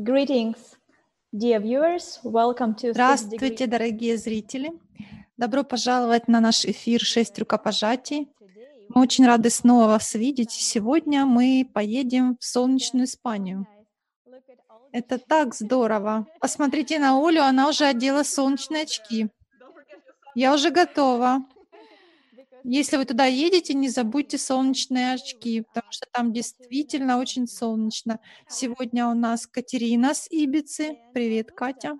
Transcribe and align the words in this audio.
Greetings, 0.00 0.76
dear 1.32 1.58
viewers. 1.58 2.20
Welcome 2.22 2.76
to 2.76 2.92
Здравствуйте, 2.92 3.66
дорогие 3.66 4.16
зрители! 4.16 4.70
Добро 5.36 5.64
пожаловать 5.64 6.28
на 6.28 6.38
наш 6.38 6.64
эфир 6.64 7.00
«Шесть 7.00 7.36
рукопожатий». 7.40 8.28
Мы 8.90 9.02
очень 9.02 9.26
рады 9.26 9.50
снова 9.50 9.88
вас 9.88 10.14
видеть. 10.14 10.52
Сегодня 10.52 11.26
мы 11.26 11.68
поедем 11.74 12.36
в 12.38 12.44
солнечную 12.44 13.06
Испанию. 13.06 13.66
Это 14.92 15.18
так 15.18 15.52
здорово. 15.52 16.28
Посмотрите 16.38 17.00
на 17.00 17.18
Олю, 17.18 17.42
она 17.42 17.68
уже 17.68 17.84
одела 17.84 18.22
солнечные 18.22 18.84
очки. 18.84 19.30
Я 20.36 20.54
уже 20.54 20.70
готова. 20.70 21.40
Если 22.70 22.98
вы 22.98 23.06
туда 23.06 23.24
едете, 23.24 23.72
не 23.72 23.88
забудьте 23.88 24.36
солнечные 24.36 25.14
очки, 25.14 25.62
потому 25.62 25.90
что 25.90 26.06
там 26.12 26.34
действительно 26.34 27.16
очень 27.16 27.46
солнечно. 27.46 28.20
Сегодня 28.46 29.06
у 29.08 29.14
нас 29.14 29.46
Катерина 29.46 30.12
с 30.12 30.28
Ибицы. 30.30 30.98
Привет, 31.14 31.50
Катя. 31.50 31.98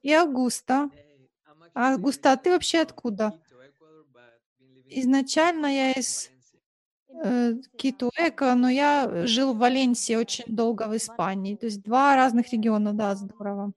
И 0.00 0.10
Августа. 0.14 0.88
А, 1.74 1.92
Августа, 1.92 2.32
а 2.32 2.38
ты 2.38 2.52
вообще 2.52 2.78
откуда? 2.78 3.38
Изначально 4.86 5.66
я 5.66 5.92
из 5.92 6.30
э, 7.22 7.52
Китуэка, 7.76 8.54
но 8.54 8.70
я 8.70 9.26
жил 9.26 9.52
в 9.52 9.58
Валенсии 9.58 10.14
очень 10.14 10.44
долго 10.46 10.88
в 10.88 10.96
Испании. 10.96 11.54
То 11.54 11.66
есть 11.66 11.82
два 11.82 12.16
разных 12.16 12.50
региона, 12.50 12.94
да, 12.94 13.14
здорово. 13.14 13.74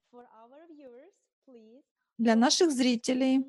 Для 2.17 2.35
наших 2.35 2.71
зрителей, 2.71 3.43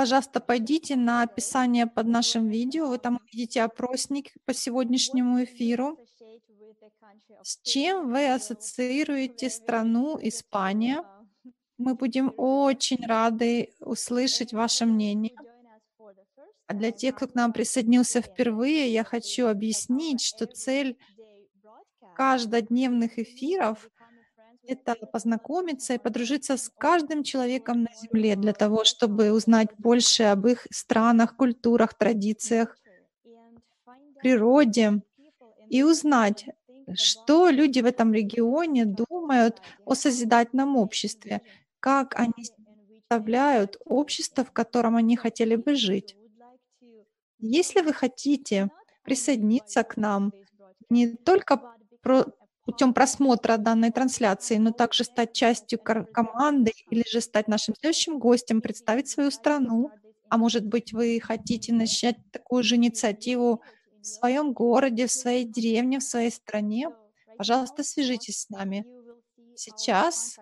пожалуйста, 0.00 0.40
пойдите 0.40 0.96
на 0.96 1.20
описание 1.20 1.86
под 1.86 2.06
нашим 2.06 2.48
видео. 2.48 2.86
Вы 2.86 2.96
там 2.96 3.20
увидите 3.22 3.60
опросник 3.60 4.32
по 4.46 4.54
сегодняшнему 4.54 5.44
эфиру. 5.44 5.98
С 7.42 7.60
чем 7.62 8.10
вы 8.10 8.32
ассоциируете 8.32 9.50
страну 9.50 10.18
Испания? 10.22 11.04
Мы 11.76 11.96
будем 11.96 12.32
очень 12.38 13.04
рады 13.06 13.74
услышать 13.78 14.54
ваше 14.54 14.86
мнение. 14.86 15.34
А 16.66 16.72
для 16.72 16.92
тех, 16.92 17.16
кто 17.16 17.26
к 17.26 17.34
нам 17.34 17.52
присоединился 17.52 18.22
впервые, 18.22 18.90
я 18.90 19.04
хочу 19.04 19.48
объяснить, 19.48 20.22
что 20.22 20.46
цель 20.46 20.96
каждодневных 22.16 23.18
эфиров— 23.18 23.90
это 24.70 25.06
познакомиться 25.06 25.94
и 25.94 25.98
подружиться 25.98 26.56
с 26.56 26.68
каждым 26.68 27.22
человеком 27.22 27.82
на 27.82 27.90
Земле 27.94 28.36
для 28.36 28.52
того, 28.52 28.84
чтобы 28.84 29.32
узнать 29.32 29.68
больше 29.78 30.24
об 30.24 30.46
их 30.46 30.66
странах, 30.70 31.36
культурах, 31.36 31.94
традициях, 31.94 32.76
природе 34.20 35.02
и 35.68 35.82
узнать, 35.82 36.46
что 36.94 37.48
люди 37.50 37.80
в 37.80 37.86
этом 37.86 38.12
регионе 38.12 38.84
думают 38.84 39.60
о 39.84 39.94
созидательном 39.94 40.76
обществе, 40.76 41.42
как 41.80 42.18
они 42.18 42.32
представляют 42.88 43.76
общество, 43.84 44.44
в 44.44 44.52
котором 44.52 44.96
они 44.96 45.16
хотели 45.16 45.56
бы 45.56 45.74
жить. 45.74 46.16
Если 47.38 47.80
вы 47.80 47.92
хотите 47.92 48.70
присоединиться 49.02 49.82
к 49.82 49.96
нам 49.96 50.32
не 50.90 51.16
только 51.16 51.60
путем 52.70 52.94
просмотра 52.94 53.56
данной 53.56 53.90
трансляции, 53.90 54.56
но 54.56 54.70
также 54.70 55.02
стать 55.02 55.32
частью 55.32 55.80
команды 55.80 56.72
или 56.88 57.02
же 57.10 57.20
стать 57.20 57.48
нашим 57.48 57.74
следующим 57.74 58.20
гостем, 58.20 58.60
представить 58.60 59.08
свою 59.08 59.32
страну, 59.32 59.90
а 60.28 60.38
может 60.38 60.64
быть 60.64 60.92
вы 60.92 61.20
хотите 61.20 61.72
начать 61.72 62.16
такую 62.30 62.62
же 62.62 62.76
инициативу 62.76 63.60
в 64.00 64.06
своем 64.06 64.52
городе, 64.52 65.08
в 65.08 65.10
своей 65.10 65.44
деревне, 65.44 65.98
в 65.98 66.04
своей 66.04 66.30
стране, 66.30 66.90
пожалуйста, 67.36 67.82
свяжитесь 67.82 68.42
с 68.42 68.50
нами. 68.50 68.86
Сейчас 69.56 70.38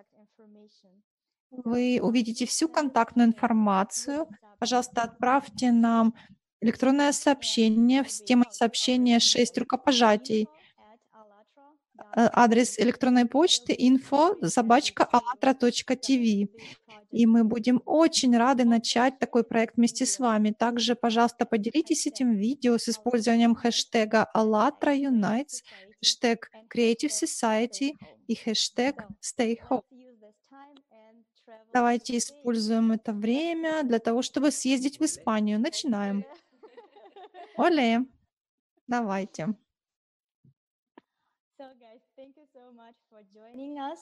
вы 1.49 1.99
увидите 1.99 2.45
всю 2.45 2.69
контактную 2.69 3.29
информацию. 3.29 4.27
Пожалуйста, 4.59 5.01
отправьте 5.01 5.71
нам 5.71 6.13
электронное 6.61 7.11
сообщение 7.11 8.05
с 8.05 8.21
темой 8.21 8.51
сообщения 8.51 9.19
6 9.19 9.57
рукопожатий. 9.57 10.47
Э, 12.15 12.29
Адрес 12.33 12.79
электронной 12.79 13.25
почты 13.25 13.73
info 13.73 14.45
собачка 14.47 15.07
allatra.tv. 15.11 16.49
И 17.11 17.25
мы 17.25 17.43
будем 17.43 17.81
очень 17.85 18.37
рады 18.37 18.65
начать 18.65 19.17
такой 19.19 19.43
проект 19.43 19.77
вместе 19.77 20.05
с 20.05 20.19
вами. 20.19 20.51
Также, 20.51 20.95
пожалуйста, 20.95 21.45
поделитесь 21.45 22.05
этим 22.07 22.35
видео 22.35 22.77
с 22.77 22.87
использованием 22.89 23.55
хэштега 23.55 24.27
Allatra 24.35 24.95
Unites, 24.95 25.63
хэштег 26.01 26.51
Creative 26.73 27.09
Society 27.09 27.93
и 28.27 28.35
хэштег 28.35 29.03
Stay 29.21 29.57
Home. 29.69 29.81
Давайте 31.73 32.17
используем 32.17 32.91
это 32.91 33.13
время 33.13 33.83
для 33.83 33.99
того, 33.99 34.21
чтобы 34.21 34.51
съездить 34.51 34.99
в 34.99 35.05
Испанию. 35.05 35.59
Начинаем. 35.59 36.25
Оле, 37.57 38.05
давайте. 38.87 39.55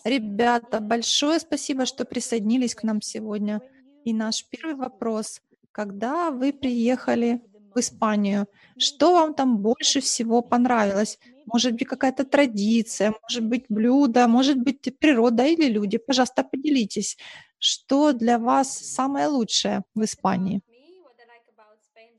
Ребята, 0.06 0.80
большое 0.80 1.40
спасибо, 1.40 1.86
что 1.86 2.06
присоединились 2.06 2.76
к 2.76 2.84
нам 2.84 3.02
сегодня. 3.02 3.62
И 4.06 4.14
наш 4.14 4.46
первый 4.46 4.76
вопрос. 4.76 5.42
Когда 5.72 6.32
вы 6.32 6.54
приехали 6.54 7.42
в 7.76 7.80
Испанию, 7.80 8.48
что 8.78 9.14
вам 9.14 9.34
там 9.34 9.58
больше 9.60 10.02
всего 10.02 10.42
понравилось? 10.42 11.20
Может 11.46 11.74
быть, 11.74 11.88
какая-то 11.88 12.26
традиция, 12.26 13.14
может 13.22 13.46
быть, 13.46 13.66
блюдо, 13.70 14.28
может 14.28 14.58
быть, 14.58 14.98
природа 15.00 15.46
или 15.46 15.70
люди? 15.70 15.98
Пожалуйста, 15.98 16.44
поделитесь, 16.44 17.18
что 17.60 18.12
для 18.14 18.38
вас 18.40 18.78
самое 18.78 19.28
лучшее 19.28 19.84
в 19.96 20.04
Испании? 20.04 20.62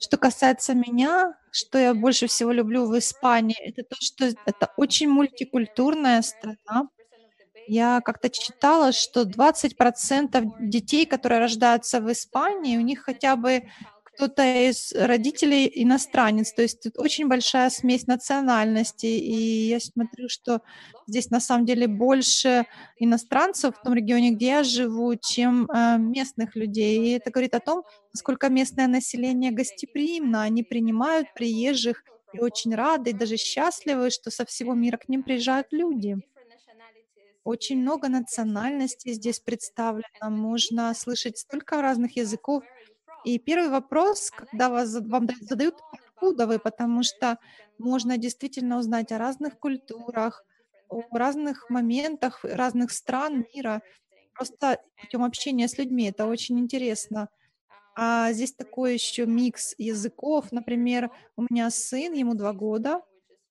Что 0.00 0.16
касается 0.16 0.75
меня, 0.75 1.34
что 1.50 1.78
я 1.78 1.94
больше 1.94 2.26
всего 2.28 2.53
люблю 2.53 2.86
в 2.86 2.97
Испании, 2.98 3.56
это 3.60 3.82
то, 3.82 3.97
что 3.98 4.26
это 4.44 4.72
очень 4.76 5.09
мультикультурная 5.09 6.22
страна. 6.22 6.88
Я 7.66 8.00
как-то 8.03 8.31
читала, 8.31 8.92
что 8.92 9.25
20% 9.25 10.54
детей, 10.59 11.06
которые 11.06 11.41
рождаются 11.41 12.00
в 12.00 12.10
Испании, 12.12 12.78
у 12.78 12.81
них 12.82 13.00
хотя 13.03 13.36
бы 13.36 13.64
кто-то 14.18 14.42
из 14.42 14.92
родителей 14.92 15.70
иностранец, 15.72 16.52
то 16.52 16.62
есть 16.62 16.82
тут 16.82 16.98
очень 16.98 17.28
большая 17.28 17.70
смесь 17.70 18.08
национальностей, 18.08 19.16
и 19.16 19.68
я 19.68 19.78
смотрю, 19.78 20.28
что 20.28 20.60
здесь 21.06 21.30
на 21.30 21.38
самом 21.38 21.66
деле 21.66 21.86
больше 21.86 22.66
иностранцев 22.98 23.76
в 23.76 23.82
том 23.82 23.94
регионе, 23.94 24.32
где 24.32 24.46
я 24.46 24.62
живу, 24.64 25.14
чем 25.14 25.70
э, 25.70 25.98
местных 25.98 26.56
людей, 26.56 26.98
и 26.98 27.10
это 27.12 27.30
говорит 27.30 27.54
о 27.54 27.60
том, 27.60 27.84
насколько 28.12 28.48
местное 28.48 28.88
население 28.88 29.52
гостеприимно, 29.52 30.42
они 30.42 30.64
принимают 30.64 31.32
приезжих 31.34 32.02
и 32.32 32.40
очень 32.40 32.74
рады, 32.74 33.10
и 33.10 33.12
даже 33.12 33.36
счастливы, 33.36 34.10
что 34.10 34.32
со 34.32 34.44
всего 34.44 34.74
мира 34.74 34.96
к 34.96 35.08
ним 35.08 35.22
приезжают 35.22 35.68
люди. 35.70 36.16
Очень 37.44 37.82
много 37.82 38.08
национальностей 38.08 39.12
здесь 39.12 39.38
представлено, 39.38 40.28
можно 40.28 40.92
слышать 40.94 41.38
столько 41.38 41.80
разных 41.80 42.16
языков, 42.16 42.64
и 43.24 43.38
первый 43.38 43.70
вопрос, 43.70 44.30
когда 44.30 44.68
вас, 44.70 44.94
вам 44.94 45.26
дают- 45.26 45.42
задают, 45.42 45.82
откуда 45.92 46.46
вы, 46.46 46.58
потому 46.58 47.02
что 47.02 47.38
можно 47.78 48.16
действительно 48.18 48.78
узнать 48.78 49.12
о 49.12 49.18
разных 49.18 49.58
культурах, 49.58 50.44
о 50.88 51.02
разных 51.16 51.68
моментах 51.70 52.44
разных 52.44 52.92
стран 52.92 53.44
мира, 53.54 53.82
просто 54.34 54.80
путем 55.00 55.24
общения 55.24 55.68
с 55.68 55.78
людьми. 55.78 56.08
Это 56.10 56.26
очень 56.26 56.58
интересно. 56.58 57.28
А 57.96 58.32
здесь 58.32 58.52
такой 58.54 58.94
еще 58.94 59.26
микс 59.26 59.74
языков. 59.78 60.52
Например, 60.52 61.10
у 61.36 61.42
меня 61.50 61.71
сын, 61.71 62.12
ему 62.12 62.34
два 62.34 62.53
года, 62.53 63.03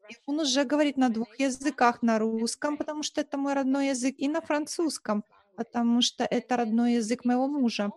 и 0.09 0.15
он 0.25 0.39
уже 0.39 0.63
говорит 0.63 0.97
на 0.97 1.09
двух 1.09 1.37
языках, 1.39 2.01
на 2.01 2.17
русском, 2.19 2.77
потому 2.77 3.03
что 3.03 3.21
это 3.21 3.37
мой 3.37 3.53
родной 3.53 3.89
язык, 3.89 4.15
и 4.17 4.27
на 4.29 4.41
французском, 4.41 5.23
потому 5.57 6.01
что 6.01 6.23
это 6.23 6.55
родной 6.57 6.93
язык 6.93 7.25
моего 7.25 7.47
мужа. 7.47 7.91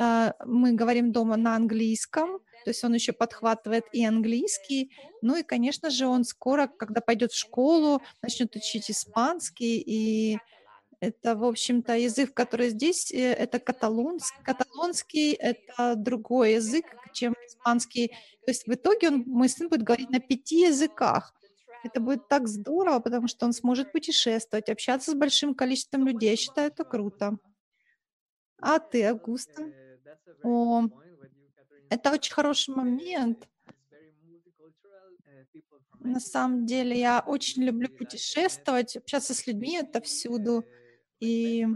А, 0.00 0.34
Мы 0.46 0.72
говорим 0.72 1.12
дома 1.12 1.36
на 1.36 1.54
английском, 1.56 2.38
то 2.64 2.70
есть 2.70 2.82
он 2.84 2.94
еще 2.94 3.12
подхватывает 3.12 3.84
и 3.92 4.04
английский. 4.04 4.90
Ну 5.22 5.36
и, 5.36 5.42
конечно 5.42 5.90
же, 5.90 6.06
он 6.06 6.24
скоро, 6.24 6.68
когда 6.68 7.00
пойдет 7.02 7.32
в 7.32 7.38
школу, 7.38 8.00
начнет 8.22 8.56
учить 8.56 8.90
испанский. 8.90 9.82
И 9.86 10.38
это, 11.00 11.36
в 11.36 11.44
общем-то, 11.44 11.96
язык, 11.96 12.32
который 12.34 12.70
здесь, 12.70 13.12
э, 13.12 13.32
это 13.32 13.58
каталонс, 13.58 14.32
каталонский, 14.42 15.32
это 15.32 15.94
другой 15.96 16.54
язык, 16.54 16.86
чем 17.12 17.34
испанский. 17.46 18.08
То 18.44 18.52
есть 18.52 18.66
в 18.66 18.72
итоге 18.72 19.08
он, 19.08 19.24
мой 19.26 19.48
сын 19.50 19.68
будет 19.68 19.82
говорить 19.82 20.10
на 20.10 20.20
пяти 20.20 20.62
языках. 20.62 21.34
Это 21.84 22.00
будет 22.00 22.28
так 22.28 22.48
здорово, 22.48 23.00
потому 23.00 23.28
что 23.28 23.46
он 23.46 23.52
сможет 23.52 23.92
путешествовать, 23.92 24.70
общаться 24.70 25.10
с 25.10 25.14
большим 25.14 25.54
количеством 25.54 26.06
людей. 26.06 26.30
Я 26.30 26.36
считаю, 26.36 26.68
это 26.68 26.84
круто. 26.84 27.38
А 28.62 28.78
ты, 28.78 29.04
Августа? 29.04 29.72
О, 30.42 30.88
это 31.90 32.12
очень 32.12 32.32
хороший 32.32 32.74
момент. 32.74 33.48
На 36.00 36.20
самом 36.20 36.64
деле 36.64 36.98
я 36.98 37.22
очень 37.26 37.62
люблю 37.62 37.88
путешествовать, 37.88 38.96
общаться 38.96 39.34
с 39.34 39.46
людьми 39.46 39.76
отовсюду. 39.78 40.64
И 41.20 41.66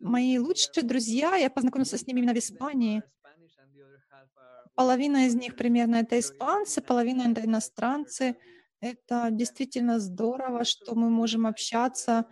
мои 0.00 0.38
лучшие 0.38 0.82
друзья, 0.82 1.36
я 1.36 1.50
познакомился 1.50 1.98
с 1.98 2.06
ними 2.06 2.20
именно 2.20 2.34
в 2.34 2.38
Испании. 2.38 3.02
Половина 4.74 5.26
из 5.26 5.34
них 5.34 5.56
примерно 5.56 5.96
это 5.96 6.18
испанцы, 6.18 6.80
половина 6.80 7.30
это 7.30 7.44
иностранцы. 7.44 8.36
Это 8.80 9.28
действительно 9.30 10.00
здорово, 10.00 10.64
что 10.64 10.94
мы 10.94 11.10
можем 11.10 11.46
общаться. 11.46 12.26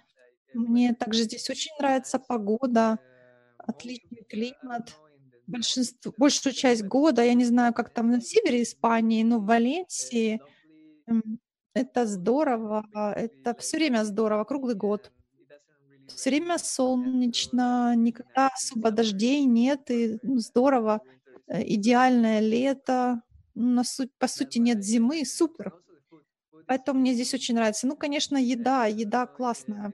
Мне 0.55 0.95
также 0.95 1.25
здесь 1.25 1.49
очень 1.51 1.71
нравится 1.79 2.19
погода, 2.19 2.99
отличный 3.67 4.25
климат. 4.29 4.97
Большинство, 5.47 6.13
большую 6.17 6.53
часть 6.53 6.85
года, 6.85 7.25
я 7.25 7.35
не 7.35 7.45
знаю, 7.45 7.75
как 7.75 7.91
там 7.91 8.11
на 8.11 8.21
севере 8.21 8.63
Испании, 8.63 9.25
но 9.25 9.39
в 9.41 9.47
Валенсии 9.47 10.41
это 11.75 12.07
здорово, 12.07 12.85
это 13.17 13.55
все 13.59 13.79
время 13.79 14.05
здорово, 14.05 14.45
круглый 14.45 14.75
год. 14.75 15.11
Все 16.09 16.31
время 16.31 16.59
солнечно, 16.59 17.95
никогда 17.97 18.49
особо 18.49 18.91
дождей 18.91 19.45
нет, 19.45 19.91
и 19.91 20.19
ну, 20.23 20.39
здорово. 20.39 21.01
Э, 21.47 21.63
идеальное 21.65 22.41
лето, 22.41 23.23
на 23.55 23.85
суть, 23.85 24.13
по 24.19 24.27
сути 24.27 24.59
нет 24.59 24.83
зимы, 24.85 25.25
супер. 25.25 25.75
Поэтому 26.67 27.01
мне 27.01 27.15
здесь 27.15 27.35
очень 27.35 27.55
нравится. 27.55 27.87
Ну, 27.87 27.97
конечно, 27.97 28.37
еда, 28.37 28.87
еда 28.87 29.27
классная. 29.27 29.93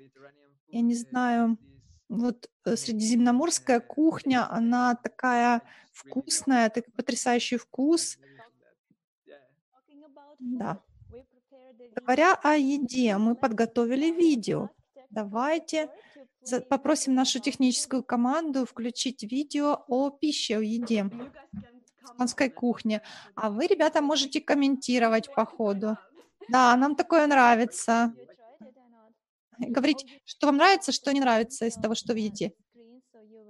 Я 0.68 0.80
не 0.82 0.94
знаю, 0.94 1.58
вот 2.08 2.50
э, 2.64 2.76
средиземноморская 2.76 3.80
кухня, 3.80 4.50
она 4.50 4.94
такая 4.94 5.62
вкусная, 5.92 6.70
такой 6.70 6.92
потрясающий 6.92 7.56
вкус. 7.56 8.18
Да. 10.38 10.80
Говоря 11.94 12.34
о 12.34 12.56
еде, 12.56 13.16
мы 13.16 13.34
подготовили 13.34 14.10
видео. 14.10 14.70
Давайте 15.10 15.90
попросим 16.68 17.14
нашу 17.14 17.40
техническую 17.40 18.02
команду 18.02 18.66
включить 18.66 19.22
видео 19.22 19.84
о 19.88 20.10
пище, 20.10 20.58
о 20.58 20.60
еде, 20.60 21.10
испанской 22.04 22.50
кухне. 22.50 23.02
А 23.34 23.50
вы, 23.50 23.66
ребята, 23.66 24.00
можете 24.00 24.40
комментировать 24.40 25.32
по 25.34 25.44
ходу. 25.44 25.96
Да, 26.48 26.76
нам 26.76 26.94
такое 26.94 27.26
нравится. 27.26 28.14
Говорить, 29.58 30.20
что 30.24 30.46
вам 30.46 30.56
нравится, 30.56 30.92
что 30.92 31.12
не 31.12 31.20
нравится 31.20 31.66
из 31.66 31.74
того, 31.74 31.94
что 31.94 32.12
видите. 32.12 32.52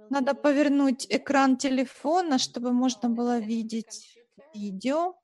Надо 0.09 0.33
повернуть 0.33 1.05
экран 1.09 1.57
телефона, 1.57 2.37
чтобы 2.37 2.71
можно 2.71 3.09
было 3.09 3.39
видеть 3.39 4.17
видео. 4.53 5.15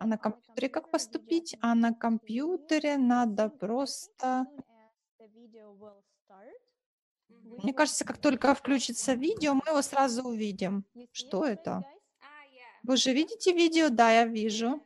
А 0.00 0.06
на 0.06 0.16
компьютере 0.16 0.68
как 0.68 0.90
поступить? 0.90 1.56
А 1.60 1.74
на 1.74 1.92
компьютере 1.92 2.96
надо 2.96 3.48
просто 3.48 4.46
мне 7.62 7.72
кажется, 7.72 8.04
как 8.04 8.18
только 8.18 8.54
включится 8.54 9.14
видео, 9.14 9.54
мы 9.54 9.62
его 9.66 9.82
сразу 9.82 10.22
увидим. 10.22 10.84
Что 11.12 11.44
это? 11.44 11.84
Вы 12.82 12.96
же 12.96 13.12
видите 13.12 13.52
видео? 13.52 13.88
Да, 13.88 14.10
я 14.10 14.26
вижу. 14.26 14.80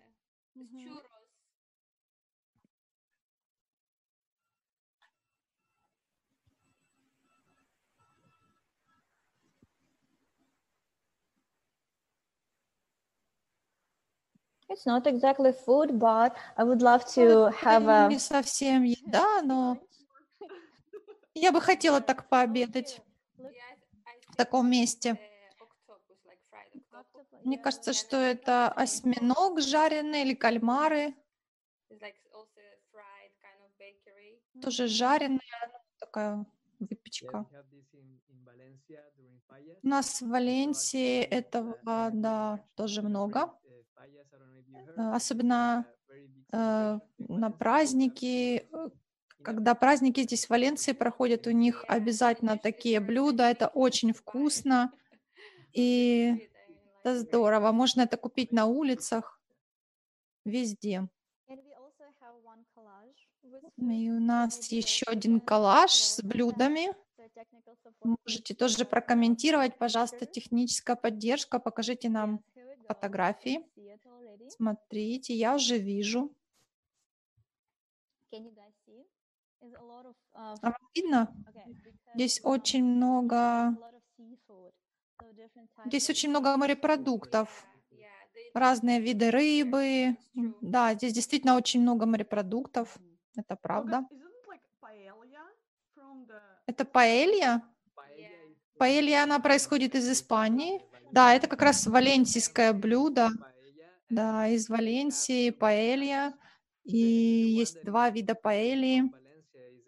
It's 14.72 14.86
not 14.86 15.06
exactly 15.06 15.52
food, 15.52 15.98
but 15.98 16.34
I 16.56 16.64
would 16.64 16.80
love 16.80 17.04
to 17.14 17.50
have 17.62 17.86
a... 17.88 18.08
Не 18.08 18.18
совсем 18.18 18.84
еда, 18.84 19.42
но 19.42 19.76
я 21.34 21.52
бы 21.52 21.60
хотела 21.60 22.00
так 22.00 22.28
пообедать 22.30 23.02
в 24.28 24.36
таком 24.36 24.70
месте. 24.70 25.18
Мне 27.44 27.58
кажется, 27.58 27.92
что 27.92 28.16
это 28.16 28.68
осьминог 28.68 29.60
жареный 29.60 30.22
или 30.22 30.34
кальмары. 30.34 31.14
Тоже 34.62 34.86
жареная 34.86 35.40
такая 35.98 36.46
выпечка. 36.78 37.46
У 39.82 39.88
нас 39.88 40.22
в 40.22 40.28
Валенсии 40.28 41.20
этого, 41.20 42.10
да, 42.12 42.64
тоже 42.74 43.02
много. 43.02 43.52
Особенно 44.96 45.86
э, 46.52 46.98
на 47.18 47.50
праздники, 47.50 48.66
когда 49.42 49.74
праздники 49.74 50.22
здесь 50.22 50.46
в 50.46 50.50
Валенции 50.50 50.92
проходят, 50.92 51.46
у 51.46 51.50
них 51.50 51.84
обязательно 51.88 52.58
такие 52.58 53.00
блюда. 53.00 53.44
Это 53.44 53.68
очень 53.68 54.12
вкусно. 54.12 54.92
И 55.72 56.48
это 57.02 57.18
здорово. 57.18 57.72
Можно 57.72 58.02
это 58.02 58.16
купить 58.16 58.52
на 58.52 58.66
улицах, 58.66 59.40
везде. 60.44 61.08
И 63.78 64.10
у 64.10 64.20
нас 64.20 64.70
еще 64.70 65.04
один 65.06 65.40
коллаж 65.40 65.92
с 65.92 66.22
блюдами. 66.22 66.94
Можете 68.04 68.54
тоже 68.54 68.84
прокомментировать, 68.84 69.78
пожалуйста, 69.78 70.26
техническая 70.26 70.96
поддержка. 70.96 71.58
Покажите 71.58 72.08
нам 72.08 72.44
фотографии. 72.86 73.64
Смотрите, 74.56 75.34
я 75.34 75.54
уже 75.54 75.78
вижу. 75.78 76.34
А 80.34 80.54
вам 80.60 80.76
видно? 80.94 81.34
Здесь 82.14 82.40
очень 82.42 82.84
много, 82.84 83.76
здесь 85.86 86.10
очень 86.10 86.28
много 86.30 86.56
морепродуктов, 86.56 87.66
разные 88.52 89.00
виды 89.00 89.30
рыбы. 89.30 90.16
Да, 90.60 90.94
здесь 90.94 91.14
действительно 91.14 91.56
очень 91.56 91.80
много 91.80 92.04
морепродуктов. 92.06 92.98
Это 93.36 93.56
правда. 93.56 94.06
Это 96.66 96.84
паэлья? 96.84 97.62
Паэлья, 98.78 99.22
она 99.22 99.38
происходит 99.38 99.94
из 99.94 100.10
Испании. 100.10 100.82
Да, 101.12 101.34
это 101.34 101.46
как 101.46 101.62
раз 101.62 101.86
валенсийское 101.86 102.72
блюдо. 102.72 103.30
Да, 104.12 104.46
из 104.46 104.68
Валенсии 104.68 105.48
паэлья. 105.48 106.34
И 106.84 106.98
есть 106.98 107.82
два 107.82 108.10
вида 108.10 108.34
паэльи. 108.34 109.04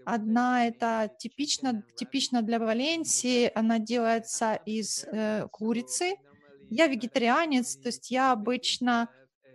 Одна 0.07 0.67
это 0.67 1.15
типично, 1.19 1.85
типично 1.95 2.41
для 2.41 2.59
Валенсии, 2.59 3.53
она 3.55 3.79
делается 3.79 4.55
из 4.65 5.05
э, 5.05 5.47
курицы. 5.53 6.15
Я 6.71 6.87
вегетарианец, 6.87 7.77
то 7.77 7.89
есть 7.89 8.11
я 8.11 8.33
обычно 8.33 9.11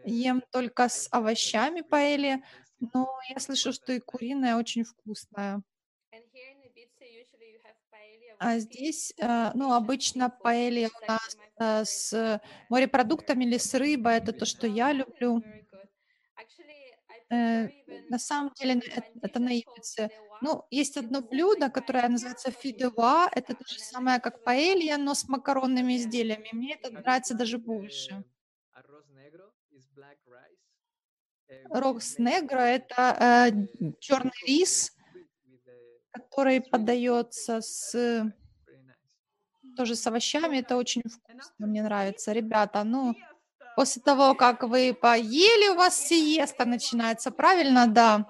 ем 0.06 0.44
только 0.52 0.88
с 0.88 1.08
овощами 1.10 1.82
паэли, 1.82 2.44
но 2.80 3.10
я 3.34 3.40
слышу, 3.40 3.74
что 3.74 3.92
и 3.94 4.00
куриная 4.00 4.56
очень 4.56 4.84
вкусная. 4.84 5.64
А 8.40 8.58
здесь, 8.60 9.14
э, 9.18 9.52
ну, 9.54 9.74
обычно 9.74 10.30
паэлья 10.30 10.90
у 10.90 11.12
нас 11.12 11.38
э, 11.60 11.84
с 11.86 12.42
морепродуктами 12.70 13.44
или 13.44 13.58
с 13.58 13.74
рыбой, 13.74 14.16
это 14.16 14.32
то, 14.32 14.46
что 14.46 14.66
я 14.66 14.94
люблю. 14.94 15.44
Э, 17.30 17.68
на 18.10 18.18
самом 18.18 18.54
деле 18.54 18.82
это 19.22 19.40
на 19.40 19.50
ивице. 19.50 20.10
Ну, 20.42 20.64
есть 20.72 20.96
одно 20.98 21.22
блюдо, 21.22 21.70
которое 21.70 22.08
называется 22.08 22.50
фидева. 22.52 23.30
Это 23.34 23.54
то 23.56 23.68
же 23.68 23.80
самое, 23.80 24.20
как 24.20 24.44
паэлья, 24.44 24.98
но 24.98 25.14
с 25.14 25.28
макаронными 25.28 25.98
изделиями. 25.98 26.50
Мне 26.54 26.76
это 26.76 26.92
нравится 26.92 27.36
даже 27.36 27.58
больше. 27.58 28.24
Рокс 31.70 32.18
негро– 32.20 32.60
это 32.78 33.52
э, 33.52 33.92
черный 34.00 34.32
рис, 34.48 34.92
который 36.20 36.62
подается 36.62 37.62
с 37.62 38.32
тоже 39.76 39.96
с 39.96 40.06
овощами. 40.08 40.58
Это 40.58 40.76
очень 40.76 41.02
вкусно, 41.04 41.68
мне 41.68 41.82
нравится. 41.82 42.34
Ребята, 42.34 42.84
ну, 42.84 43.16
после 43.76 44.02
того, 44.02 44.36
как 44.36 44.64
вы 44.64 44.94
поели, 44.94 45.70
у 45.70 45.76
вас 45.76 45.98
сиеста 45.98 46.66
начинается, 46.66 47.32
правильно? 47.32 47.88
Да. 47.88 48.26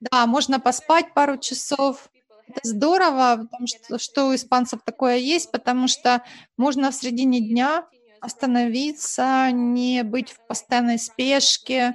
Да, 0.00 0.26
можно 0.26 0.58
поспать 0.58 1.14
пару 1.14 1.38
часов. 1.38 2.10
Это 2.48 2.60
здорово, 2.64 3.46
потому 3.50 3.66
что, 3.68 3.98
что 3.98 4.26
у 4.26 4.34
испанцев 4.34 4.80
такое 4.84 5.16
есть, 5.16 5.50
потому 5.52 5.86
что 5.88 6.22
можно 6.56 6.90
в 6.90 6.94
середине 6.94 7.40
дня 7.40 7.86
остановиться, 8.20 9.50
не 9.52 10.02
быть 10.02 10.32
в 10.32 10.46
постоянной 10.46 10.98
спешке, 10.98 11.94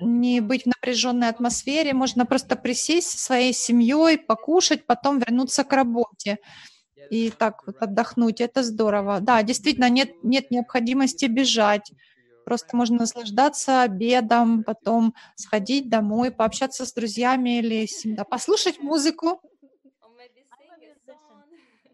не 0.00 0.40
быть 0.40 0.64
в 0.64 0.66
напряженной 0.66 1.28
атмосфере, 1.28 1.94
можно 1.94 2.26
просто 2.26 2.56
присесть 2.56 3.10
со 3.10 3.18
своей 3.18 3.52
семьей, 3.52 4.18
покушать, 4.18 4.86
потом 4.86 5.18
вернуться 5.18 5.64
к 5.64 5.72
работе 5.72 6.38
и 7.10 7.30
так 7.30 7.66
вот 7.66 7.76
отдохнуть. 7.80 8.40
Это 8.40 8.62
здорово. 8.62 9.20
Да, 9.20 9.42
действительно, 9.42 9.90
нет, 9.90 10.10
нет 10.22 10.50
необходимости 10.50 11.26
бежать. 11.26 11.92
Просто 12.44 12.76
можно 12.76 12.98
наслаждаться 12.98 13.82
обедом, 13.82 14.64
потом 14.64 15.14
сходить 15.36 15.88
домой, 15.90 16.30
пообщаться 16.32 16.86
с 16.86 16.92
друзьями 16.92 17.58
или 17.58 17.86
с 17.86 17.98
семьей, 18.00 18.24
послушать 18.28 18.80
музыку, 18.80 19.40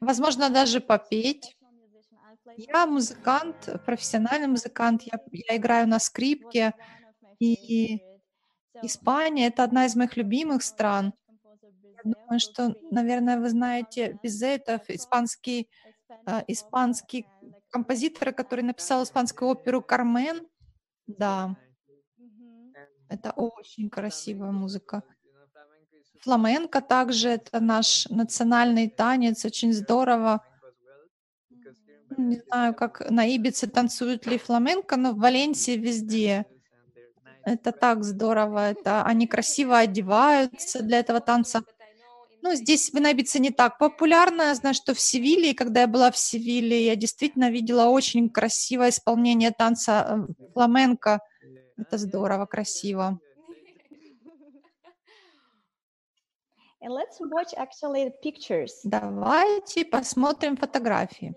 возможно, 0.00 0.48
даже 0.50 0.80
попеть. 0.80 1.56
Я 2.56 2.86
музыкант, 2.86 3.68
профессиональный 3.84 4.48
музыкант, 4.48 5.02
я, 5.02 5.18
я 5.32 5.56
играю 5.56 5.88
на 5.88 5.98
скрипке, 5.98 6.74
и 7.38 8.02
Испания– 8.82 9.48
это 9.48 9.64
одна 9.64 9.86
из 9.86 9.96
моих 9.96 10.16
любимых 10.16 10.62
стран. 10.62 11.14
Думаю, 12.04 12.38
что, 12.38 12.76
наверное, 12.90 13.38
вы 13.38 13.48
знаете 13.50 14.18
Безетов, 14.22 14.82
испанский, 14.88 15.68
э, 16.26 16.42
испанский 16.46 17.26
композитор, 17.70 18.32
который 18.32 18.62
написал 18.62 19.02
испанскую 19.02 19.50
оперу 19.50 19.82
«Кармен». 19.82 20.46
Да, 21.06 21.56
это 23.08 23.32
очень 23.32 23.90
красивая 23.90 24.50
музыка. 24.50 25.02
Фламенко 26.20 26.80
также 26.80 27.28
это 27.30 27.60
наш 27.60 28.08
национальный 28.08 28.88
танец, 28.88 29.44
очень 29.44 29.72
здорово. 29.72 30.44
Не 32.16 32.40
знаю, 32.48 32.74
как 32.74 33.10
на 33.10 33.24
Ибице 33.24 33.66
танцуют 33.66 34.26
ли 34.26 34.38
фламенко, 34.38 34.96
но 34.96 35.12
в 35.12 35.18
Валенсии 35.18 35.76
везде. 35.76 36.46
Это 37.46 37.70
так 37.70 38.02
здорово. 38.02 38.70
Это 38.70 39.04
они 39.04 39.28
красиво 39.28 39.78
одеваются 39.78 40.82
для 40.82 40.98
этого 40.98 41.20
танца. 41.20 41.62
Ну, 42.42 42.54
здесь 42.54 42.90
в 42.92 43.38
не 43.38 43.50
так 43.50 43.78
популярно. 43.78 44.42
Я 44.42 44.54
знаю, 44.56 44.74
что 44.74 44.94
в 44.94 45.00
Севиле, 45.00 45.54
когда 45.54 45.82
я 45.82 45.86
была 45.86 46.10
в 46.10 46.18
Севиле, 46.18 46.84
я 46.84 46.96
действительно 46.96 47.48
видела 47.50 47.86
очень 47.86 48.28
красивое 48.30 48.88
исполнение 48.88 49.52
танца 49.52 50.26
э, 50.28 50.32
фламенко. 50.54 51.20
Это 51.78 51.98
здорово, 51.98 52.46
красиво. 52.46 53.20
And 56.82 56.90
let's 56.90 57.20
watch 57.20 57.54
actually 57.56 58.12
pictures. 58.24 58.72
Давайте 58.82 59.84
посмотрим 59.84 60.56
фотографии. 60.56 61.34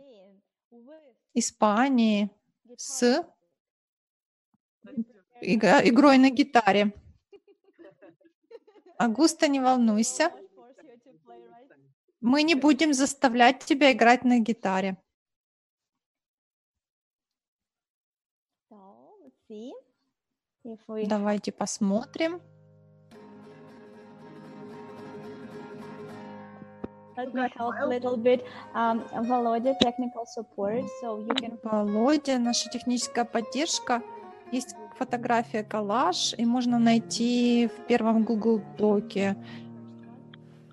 Испании 1.36 2.32
с 2.78 3.24
игра, 5.42 5.82
игрой 5.88 6.18
на 6.18 6.30
гитаре. 6.30 6.94
Агуста, 8.98 9.48
не 9.48 9.60
волнуйся. 9.60 10.32
Мы 12.22 12.44
не 12.44 12.56
будем 12.56 12.94
заставлять 12.94 13.64
тебя 13.64 13.92
играть 13.92 14.24
на 14.26 14.40
гитаре. 14.40 14.98
Давайте 21.08 21.52
посмотрим. 21.52 22.42
Let 27.20 27.34
me 27.34 27.50
help 27.58 27.76
a 27.76 27.86
little 27.86 28.16
bit. 28.16 28.46
Um, 28.74 29.04
Володя, 29.28 29.76
technical 29.82 30.26
support, 30.26 30.86
so 31.02 31.20
you 31.20 31.34
can... 31.36 31.60
Володя, 31.64 32.38
наша 32.38 32.70
техническая 32.70 33.26
поддержка. 33.26 34.02
Есть 34.52 34.76
фотография 34.98 35.64
коллаж, 35.64 36.34
и 36.38 36.46
можно 36.46 36.80
найти 36.80 37.68
в 37.68 37.88
первом 37.88 38.24
Google 38.24 38.62
Доке, 38.78 39.36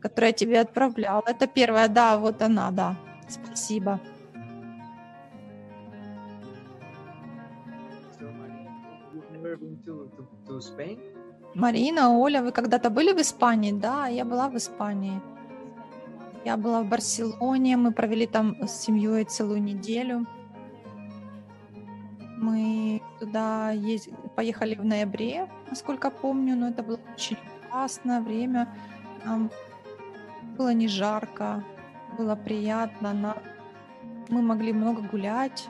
который 0.01 0.27
я 0.27 0.33
тебе 0.33 0.61
отправляла. 0.61 1.23
Это 1.27 1.47
первая, 1.47 1.89
да, 1.89 2.19
вот 2.19 2.43
она, 2.43 2.71
да. 2.71 2.97
Спасибо. 3.29 4.01
Марина, 11.55 12.19
Оля, 12.19 12.43
вы 12.43 12.53
когда-то 12.53 12.91
были 12.91 13.13
в 13.13 13.21
Испании? 13.21 13.73
Да, 13.73 14.07
я 14.09 14.25
была 14.25 14.49
в 14.49 14.57
Испании. 14.57 15.21
Я 16.45 16.57
была 16.57 16.83
в 16.83 16.89
Барселоне, 16.89 17.77
мы 17.77 17.93
провели 17.93 18.27
там 18.27 18.57
с 18.69 18.73
семьей 18.85 19.25
целую 19.25 19.63
неделю. 19.63 20.27
Мы 22.37 23.03
туда 23.19 23.71
ез... 23.71 24.09
поехали 24.35 24.75
в 24.75 24.85
ноябре, 24.85 25.49
насколько 25.71 26.11
помню, 26.11 26.55
но 26.57 26.69
это 26.69 26.83
было 26.83 27.01
очень 27.15 27.39
классное 27.69 28.21
время. 28.21 28.69
Нам 29.25 29.51
было 30.57 30.73
не 30.73 30.89
жарко, 30.89 31.65
было 32.19 32.37
приятно. 32.37 33.13
На... 33.13 33.37
Мы 34.29 34.43
могли 34.43 34.73
много 34.73 35.03
гулять. 35.03 35.69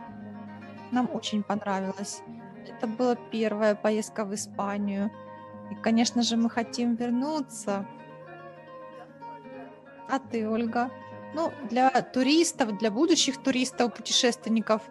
Нам 0.90 1.08
очень 1.12 1.42
понравилось. 1.42 2.22
Это 2.68 2.86
была 2.86 3.16
первая 3.30 3.74
поездка 3.74 4.24
в 4.24 4.34
Испанию. 4.34 5.10
И, 5.70 5.74
конечно 5.76 6.22
же, 6.22 6.36
мы 6.36 6.50
хотим 6.50 6.94
вернуться. 6.94 7.86
А 10.08 10.18
ты, 10.18 10.48
Ольга? 10.48 10.90
Ну, 11.34 11.52
для 11.68 11.90
туристов, 11.90 12.78
для 12.78 12.90
будущих 12.90 13.42
туристов, 13.42 13.94
путешественников, 13.94 14.82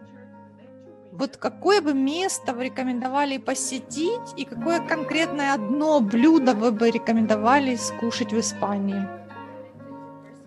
вот 1.18 1.38
какое 1.38 1.82
бы 1.82 1.94
место 1.94 2.54
вы 2.54 2.66
рекомендовали 2.66 3.38
посетить 3.38 4.34
и 4.36 4.46
какое 4.46 4.80
конкретное 4.80 5.54
одно 5.54 6.02
блюдо 6.02 6.54
вы 6.54 6.72
бы 6.72 6.92
рекомендовали 6.92 7.76
скушать 7.76 8.34
в 8.34 8.40
Испании? 8.40 9.08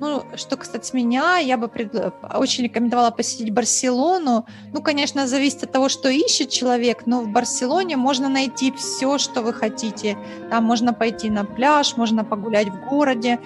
Ну, 0.01 0.23
что, 0.37 0.57
кстати, 0.57 0.95
меня, 0.95 1.39
я 1.39 1.57
бы 1.57 1.67
пред... 1.67 1.93
очень 2.35 2.65
рекомендовала 2.65 3.11
посетить 3.11 3.53
Барселону. 3.53 4.47
Ну, 4.73 4.81
конечно, 4.81 5.27
зависит 5.27 5.65
от 5.65 5.73
того, 5.73 5.89
что 5.89 6.09
ищет 6.09 6.51
человек, 6.51 7.07
но 7.07 7.23
в 7.23 7.29
Барселоне 7.29 7.97
можно 7.97 8.29
найти 8.29 8.71
все, 8.71 9.19
что 9.19 9.43
вы 9.43 9.53
хотите. 9.53 10.17
Там 10.51 10.65
можно 10.65 10.93
пойти 10.93 11.31
на 11.31 11.45
пляж, 11.45 11.97
можно 11.97 12.25
погулять 12.25 12.69
в 12.69 12.89
городе, 12.89 13.41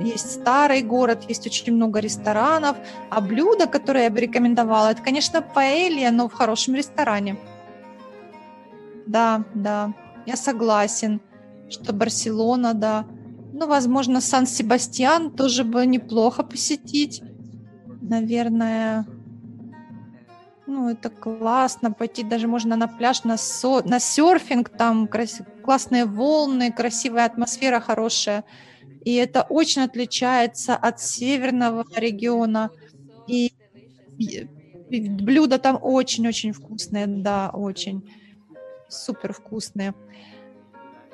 есть 0.00 0.30
старый 0.30 0.82
город, 0.82 1.24
есть 1.28 1.46
очень 1.46 1.72
много 1.72 2.00
ресторанов, 2.00 2.76
а 3.10 3.20
блюдо, 3.20 3.66
которое 3.66 4.04
я 4.04 4.10
бы 4.10 4.20
рекомендовала, 4.20 4.88
это, 4.88 5.02
конечно, 5.02 5.42
паэлья, 5.42 6.10
но 6.10 6.28
в 6.28 6.32
хорошем 6.32 6.74
ресторане. 6.74 7.36
Да, 9.06 9.44
да, 9.54 9.94
я 10.26 10.36
согласен, 10.36 11.20
что 11.68 11.92
Барселона, 11.92 12.74
да. 12.74 13.06
Ну, 13.52 13.66
возможно, 13.66 14.20
Сан-Себастьян 14.20 15.30
тоже 15.30 15.64
бы 15.64 15.86
неплохо 15.86 16.42
посетить. 16.42 17.22
Наверное, 18.02 19.06
ну, 20.66 20.90
это 20.90 21.10
классно, 21.10 21.92
пойти 21.92 22.24
даже 22.24 22.48
можно 22.48 22.76
на 22.76 22.88
пляж, 22.88 23.24
на, 23.24 23.36
со... 23.36 23.82
на 23.88 24.00
серфинг, 24.00 24.68
там 24.68 25.06
крас... 25.06 25.40
классные 25.64 26.04
волны, 26.04 26.72
красивая 26.72 27.26
атмосфера 27.26 27.80
хорошая 27.80 28.44
и 29.06 29.14
это 29.14 29.42
очень 29.48 29.82
отличается 29.82 30.74
от 30.74 31.00
северного 31.00 31.84
региона. 31.94 32.70
И, 33.28 33.52
блюда 34.88 35.60
там 35.60 35.78
очень-очень 35.80 36.52
вкусные, 36.52 37.06
да, 37.06 37.50
очень 37.52 38.02
супер 38.88 39.32
вкусные. 39.32 39.94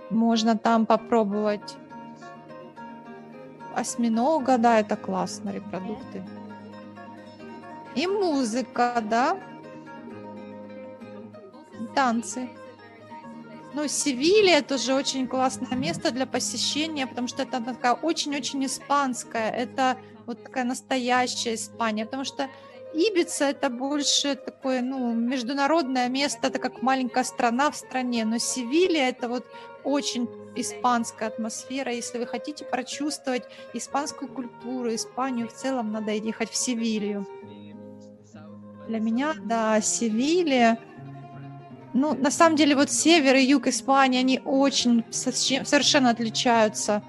Можно 0.09 0.57
там 0.57 0.87
попробовать 0.87 1.77
осьминога, 3.75 4.57
да, 4.57 4.81
это 4.81 4.97
классно, 4.97 5.51
репродукты. 5.51 6.25
И 7.95 8.07
музыка, 8.07 9.05
да, 9.07 9.39
танцы. 11.95 12.49
Ну, 13.75 13.89
Севилья 13.89 14.61
тоже 14.63 14.95
очень 14.95 15.27
классное 15.27 15.77
место 15.77 16.11
для 16.11 16.27
посещения, 16.27 17.07
потому 17.07 17.27
что 17.27 17.43
это 17.43 17.63
такая 17.63 17.95
очень-очень 17.95 18.67
испанская, 18.67 19.51
это 19.51 19.97
вот 20.27 20.43
такая 20.43 20.65
настоящая 20.65 21.55
Испания, 21.55 22.05
потому 22.05 22.25
что 22.25 22.49
Ибица 22.93 23.47
это 23.47 23.71
больше 23.71 24.35
такое, 24.35 24.83
ну, 24.83 25.15
международное 25.15 26.09
место, 26.09 26.49
это 26.49 26.59
как 26.59 26.83
маленькая 26.83 27.25
страна 27.25 27.71
в 27.71 27.77
стране, 27.77 28.27
но 28.27 28.37
Севилья 28.37 29.09
это 29.09 29.29
вот 29.29 29.47
очень 29.85 30.29
испанская 30.55 31.29
атмосфера. 31.29 31.91
Если 31.91 32.19
вы 32.19 32.27
хотите 32.27 32.67
прочувствовать 32.67 33.45
испанскую 33.73 34.29
культуру, 34.29 34.95
Испанию 34.95 35.49
в 35.49 35.55
целом, 35.55 35.93
надо 35.93 36.13
ехать 36.13 36.51
в 36.51 36.57
Севилью. 36.57 37.27
Для 38.87 39.01
меня, 39.01 39.35
да, 39.43 39.81
Севилья 39.81 40.79
ну, 41.95 42.15
на 42.15 42.31
самом 42.31 42.57
деле, 42.57 42.75
вот 42.75 42.91
север 42.91 43.37
и 43.37 43.45
юг 43.45 43.67
Испании, 43.67 44.21
они 44.21 44.41
очень 44.45 45.05
совершенно 45.11 46.11
отличаются. 46.11 47.03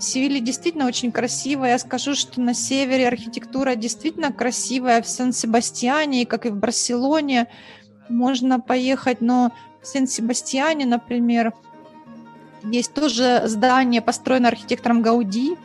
Севилья 0.00 0.40
действительно 0.40 0.86
очень 0.86 1.10
красивая. 1.10 1.70
Я 1.70 1.78
скажу, 1.78 2.14
что 2.14 2.40
на 2.40 2.54
севере 2.54 3.08
архитектура 3.08 3.74
действительно 3.74 4.32
красивая. 4.32 5.02
В 5.02 5.08
Сан-Себастьяне, 5.08 6.26
как 6.26 6.46
и 6.46 6.50
в 6.50 6.56
Барселоне, 6.56 7.48
можно 8.08 8.60
поехать, 8.60 9.20
но 9.20 9.52
в 9.82 9.86
Сан-Себастьяне, 9.86 10.86
например, 10.86 11.52
есть 12.64 12.92
тоже 12.94 13.42
здание, 13.46 14.00
построенное 14.00 14.50
архитектором 14.50 15.02
Гауди. 15.02 15.56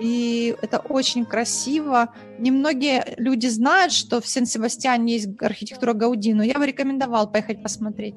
И 0.00 0.56
это 0.62 0.78
очень 0.78 1.24
красиво. 1.24 2.14
Немногие 2.38 3.14
люди 3.16 3.46
знают, 3.46 3.92
что 3.92 4.20
в 4.20 4.26
Сен-Себастьяне 4.26 5.14
есть 5.14 5.28
архитектура 5.40 5.92
Гауди, 5.92 6.34
но 6.34 6.42
я 6.42 6.58
бы 6.58 6.66
рекомендовал 6.66 7.30
поехать 7.30 7.62
посмотреть. 7.62 8.14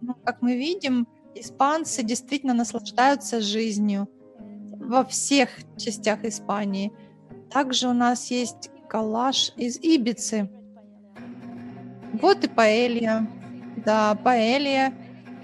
Ну, 0.00 0.14
как 0.24 0.40
мы 0.40 0.56
видим, 0.56 1.06
испанцы 1.34 2.02
действительно 2.02 2.54
наслаждаются 2.54 3.40
жизнью 3.40 4.08
во 4.72 5.04
всех 5.04 5.50
частях 5.76 6.24
Испании. 6.24 6.92
Также 7.50 7.88
у 7.88 7.92
нас 7.92 8.30
есть 8.30 8.70
коллаж 8.88 9.52
из 9.56 9.78
Ибицы. 9.78 10.50
Вот 12.20 12.44
и 12.44 12.48
паэлья. 12.48 13.28
Да, 13.84 14.14
паэлья. 14.14 14.94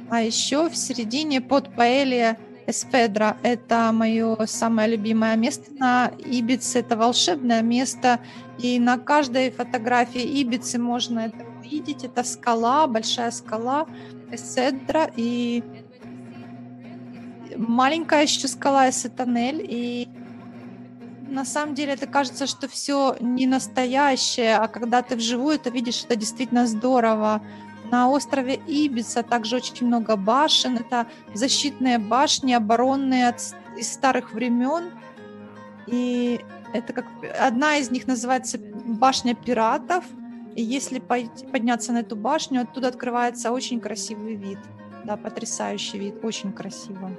А 0.08 0.22
еще 0.22 0.68
в 0.68 0.76
середине 0.76 1.40
под 1.40 1.74
паэлья 1.74 2.38
Эспедра– 2.66 3.36
это 3.42 3.92
мое 3.92 4.36
самое 4.46 4.90
любимое 4.90 5.36
место 5.36 5.70
на 5.72 6.10
Ибице. 6.18 6.80
Это 6.80 6.96
волшебное 6.96 7.62
место, 7.62 8.18
и 8.58 8.80
на 8.80 8.98
каждой 8.98 9.50
фотографии 9.52 10.42
Ибицы 10.42 10.78
можно 10.78 11.20
это 11.20 11.44
увидеть. 11.60 12.04
Это 12.04 12.24
скала, 12.24 12.86
большая 12.86 13.30
скала 13.30 13.86
Эседра 14.32 15.10
и 15.14 15.62
маленькая 17.56 18.22
еще 18.22 18.48
скала 18.48 18.90
Эсетанель. 18.90 19.64
И 19.68 20.08
на 21.28 21.44
самом 21.44 21.74
деле 21.74 21.92
это 21.92 22.06
кажется, 22.06 22.46
что 22.46 22.68
все 22.68 23.16
не 23.20 23.46
настоящее, 23.46 24.56
а 24.56 24.66
когда 24.66 25.02
ты 25.02 25.16
вживую 25.16 25.56
это 25.56 25.70
видишь, 25.70 26.04
это 26.04 26.16
действительно 26.16 26.66
здорово. 26.66 27.42
На 27.90 28.10
острове 28.10 28.56
Ибица 28.66 29.22
также 29.22 29.56
очень 29.56 29.86
много 29.86 30.16
башен. 30.16 30.76
Это 30.76 31.06
защитные 31.34 31.98
башни, 31.98 32.52
оборонные 32.52 33.28
от, 33.28 33.40
из 33.76 33.92
старых 33.92 34.32
времен. 34.32 34.90
И 35.86 36.40
это 36.72 36.92
как 36.92 37.06
одна 37.38 37.76
из 37.76 37.90
них 37.90 38.06
называется 38.06 38.58
башня 38.58 39.34
пиратов. 39.34 40.04
И 40.54 40.62
если 40.62 40.98
подняться 40.98 41.92
на 41.92 41.98
эту 41.98 42.16
башню, 42.16 42.62
оттуда 42.62 42.88
открывается 42.88 43.52
очень 43.52 43.80
красивый 43.80 44.34
вид. 44.34 44.58
Да, 45.04 45.16
потрясающий 45.16 45.98
вид, 45.98 46.24
очень 46.24 46.52
красиво. 46.52 47.12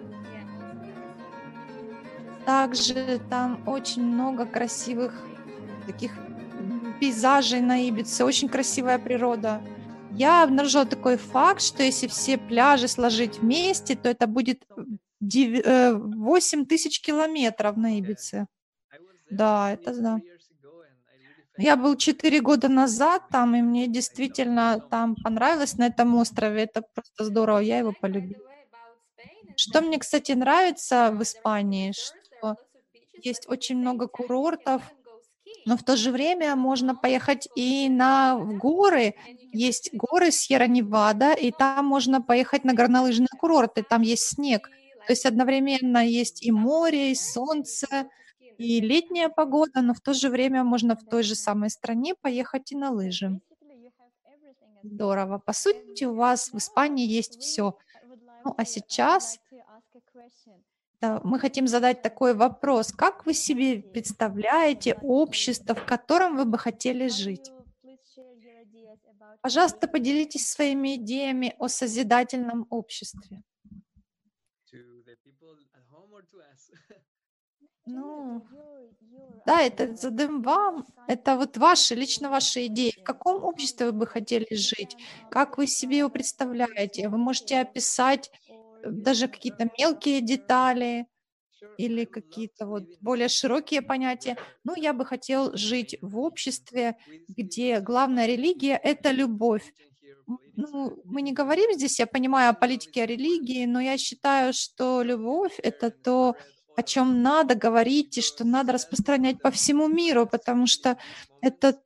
Также 2.45 3.19
там 3.29 3.59
очень 3.65 4.03
много 4.03 4.45
красивых 4.45 5.13
таких 5.86 6.12
пейзажей 7.00 7.62
на 7.62 7.88
Ибице, 7.88 8.25
очень 8.25 8.50
красивая 8.50 8.97
природа. 9.00 9.62
Я 10.12 10.44
обнаружила 10.44 10.86
такой 10.86 11.18
факт, 11.18 11.62
что 11.62 11.84
если 11.84 12.08
все 12.08 12.38
пляжи 12.38 12.88
сложить 12.88 13.40
вместе, 13.40 13.96
то 13.96 14.10
это 14.10 14.28
будет 14.28 14.66
8 15.20 16.62
э, 16.62 16.66
тысяч 16.66 17.02
километров 17.02 17.78
на 17.78 17.98
Ибице. 18.00 18.48
Да, 19.30 19.74
это 19.74 20.00
да. 20.00 20.20
Я 21.58 21.76
был 21.76 21.96
четыре 21.98 22.40
года 22.40 22.70
назад 22.70 23.24
там, 23.32 23.56
и 23.56 23.62
мне 23.62 23.88
действительно 23.88 24.80
там 24.92 25.16
понравилось 25.16 25.78
на 25.78 25.88
этом 25.88 26.16
острове. 26.16 26.64
Это 26.64 26.84
просто 26.94 27.26
здорово, 27.26 27.60
я 27.60 27.80
его 27.80 27.94
полюбила. 28.00 28.44
Что 29.56 29.82
мне, 29.82 29.98
кстати, 29.98 30.34
нравится 30.34 31.12
в 31.12 31.24
Испании, 31.24 31.94
что 31.94 32.58
есть 33.24 33.50
очень 33.50 33.78
много 33.78 34.08
курортов, 34.08 34.84
но 35.67 35.75
в 35.75 35.83
то 35.83 35.97
же 35.97 36.12
время 36.12 36.55
можно 36.55 36.95
поехать 36.95 37.50
и 37.55 37.89
на 37.89 38.38
горы. 38.38 39.15
Есть 39.51 39.89
горы 39.93 40.31
Сьерра-Невада, 40.31 41.33
и 41.33 41.51
там 41.51 41.86
можно 41.86 42.21
поехать 42.21 42.63
на 42.63 42.74
горнолыжные 42.74 43.27
курорты, 43.38 43.83
там 43.83 44.01
есть 44.01 44.24
снег. 44.24 44.69
То 45.05 45.12
есть 45.13 45.25
одновременно 45.25 46.05
есть 46.05 46.41
и 46.41 46.51
море, 46.51 47.12
и 47.12 47.15
солнце, 47.15 48.07
и 48.57 48.79
летняя 48.79 49.27
погода, 49.27 49.81
но 49.81 49.93
в 49.93 50.00
то 50.00 50.13
же 50.13 50.29
время 50.29 50.63
можно 50.63 50.95
в 50.95 51.03
той 51.03 51.24
же 51.24 51.36
самой 51.36 51.69
стране 51.69 52.15
поехать 52.15 52.71
и 52.71 52.75
на 52.77 52.91
лыжи. 52.91 53.41
Здорово. 54.83 55.38
По 55.38 55.51
сути, 55.51 56.05
у 56.05 56.15
вас 56.15 56.53
в 56.53 56.57
Испании 56.57 57.05
есть 57.05 57.41
все. 57.41 57.77
Ну, 58.45 58.53
а 58.57 58.63
сейчас 58.63 59.38
да, 60.99 61.21
мы 61.23 61.39
хотим 61.39 61.67
задать 61.67 62.01
такой 62.01 62.33
вопрос. 62.33 62.91
Как 62.91 63.25
вы 63.25 63.33
себе 63.33 63.81
представляете 63.81 64.95
общество, 65.01 65.75
в 65.75 65.86
котором 65.86 66.36
вы 66.38 66.45
бы 66.45 66.57
хотели 66.57 67.07
жить? 67.07 67.51
Пожалуйста, 69.41 69.88
поделитесь 69.88 70.49
своими 70.49 70.95
идеями 70.95 71.55
о 71.60 71.67
созидательном 71.67 72.65
обществе. 72.69 73.43
Ну, 77.89 78.45
да, 79.45 79.62
это 79.62 79.95
задаем 79.95 80.41
вам. 80.41 80.86
Это 81.07 81.38
вот 81.38 81.55
ваши, 81.55 81.95
лично 81.95 82.29
ваши 82.29 82.65
идеи. 82.65 82.93
В 82.99 83.03
каком 83.03 83.43
обществе 83.43 83.86
вы 83.88 83.91
бы 83.93 84.07
хотели 84.07 84.53
жить? 84.53 84.97
Как 85.31 85.57
вы 85.57 85.67
себе 85.67 85.99
его 85.99 86.10
представляете? 86.10 87.07
Вы 87.07 87.17
можете 87.17 87.60
описать 87.60 88.29
даже 88.91 89.28
какие-то 89.28 89.69
мелкие 89.78 90.21
детали 90.21 91.08
или 91.78 92.06
какие-то 92.06 92.67
вот 92.67 92.84
более 93.02 93.30
широкие 93.30 93.82
понятия. 93.82 94.38
Ну, 94.63 94.76
я 94.76 94.93
бы 94.93 95.06
хотел 95.06 95.56
жить 95.56 95.97
в 96.02 96.17
обществе, 96.19 96.97
где 97.28 97.80
главная 97.80 98.28
религия— 98.28 98.80
это 98.84 99.12
любовь. 99.12 99.73
Ну, 100.56 101.02
мы 101.06 101.21
не 101.21 101.34
говорим 101.34 101.73
здесь, 101.73 102.00
я 102.00 102.08
понимаю, 102.08 102.50
о 102.50 102.54
политике, 102.54 103.04
о 103.04 103.06
религии, 103.06 103.65
но 103.65 103.80
я 103.80 103.97
считаю, 103.97 104.54
что 104.54 105.02
любовь— 105.02 105.58
это 105.63 105.89
то, 105.89 106.36
о 106.76 106.84
чем 106.84 107.21
надо 107.21 107.56
говорить 107.56 108.17
и 108.17 108.21
что 108.21 108.45
надо 108.45 108.73
распространять 108.73 109.41
по 109.41 109.52
всему 109.52 109.88
миру, 109.88 110.28
потому 110.28 110.67
что 110.67 110.97
это 111.41 111.80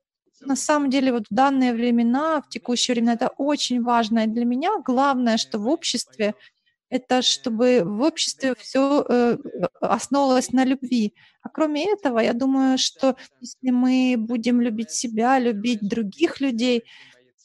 на 0.44 0.56
самом 0.56 0.90
деле 0.90 1.12
вот 1.12 1.26
в 1.30 1.34
данные 1.34 1.72
времена, 1.72 2.40
в 2.40 2.48
текущее 2.48 2.94
время, 2.94 3.14
это 3.14 3.28
очень 3.28 3.82
важно. 3.82 4.24
И 4.24 4.26
для 4.26 4.44
меня 4.44 4.70
главное, 4.84 5.36
что 5.36 5.58
в 5.58 5.68
обществе, 5.68 6.34
это 6.92 7.22
чтобы 7.22 7.82
в 7.84 8.02
обществе 8.02 8.54
все 8.58 9.04
э, 9.08 9.38
основывалось 9.80 10.52
на 10.52 10.64
любви. 10.64 11.14
А 11.42 11.48
кроме 11.48 11.90
этого, 11.90 12.18
я 12.18 12.34
думаю, 12.34 12.76
что 12.76 13.16
если 13.40 13.70
мы 13.70 14.16
будем 14.18 14.60
любить 14.60 14.90
себя, 14.90 15.38
любить 15.38 15.80
других 15.80 16.40
людей, 16.40 16.84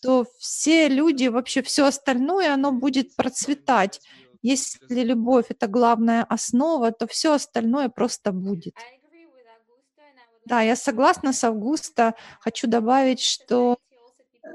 то 0.02 0.26
все 0.38 0.90
люди, 0.90 1.28
вообще 1.28 1.62
все 1.62 1.86
остальное, 1.86 2.54
оно 2.54 2.74
будет 2.74 3.16
процветать. 3.16 4.02
Если 4.42 5.04
любовь— 5.04 5.46
это 5.50 5.68
главная 5.68 6.26
основа, 6.26 6.92
то 6.92 7.08
все 7.08 7.32
остальное 7.34 7.88
просто 7.88 8.34
будет. 8.34 8.76
Да, 10.46 10.62
я 10.62 10.76
согласна 10.76 11.32
с 11.32 11.44
Августа. 11.46 12.16
Хочу 12.42 12.68
добавить, 12.68 13.22
что 13.22 13.78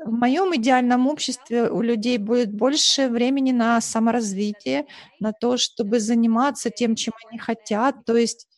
в 0.04 0.12
моем 0.12 0.54
идеальном 0.56 1.06
обществе 1.06 1.70
у 1.70 1.80
людей 1.80 2.18
будет 2.18 2.52
больше 2.52 3.08
времени 3.08 3.52
на 3.52 3.80
саморазвитие, 3.80 4.86
на 5.20 5.32
то, 5.32 5.56
чтобы 5.56 6.00
заниматься 6.00 6.70
тем, 6.70 6.94
чем 6.94 7.14
они 7.28 7.38
хотят. 7.38 8.04
То 8.04 8.16
есть 8.16 8.48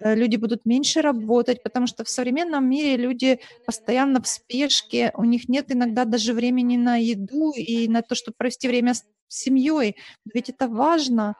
э, 0.00 0.14
люди 0.14 0.36
будут 0.36 0.64
меньше 0.64 1.02
работать, 1.02 1.62
потому 1.62 1.86
что 1.86 2.04
в 2.04 2.08
современном 2.08 2.68
мире 2.68 2.96
люди 2.96 3.40
постоянно 3.66 4.22
в 4.22 4.28
спешке, 4.28 5.12
у 5.14 5.24
них 5.24 5.48
нет 5.48 5.72
иногда 5.72 6.04
даже 6.04 6.32
времени 6.32 6.76
на 6.76 6.96
еду 6.96 7.52
и 7.52 7.88
на 7.88 8.02
то, 8.02 8.14
чтобы 8.14 8.36
провести 8.36 8.68
время 8.68 8.94
с 8.94 9.04
семьей. 9.28 9.96
Ведь 10.32 10.50
это 10.50 10.68
важно 10.68 11.34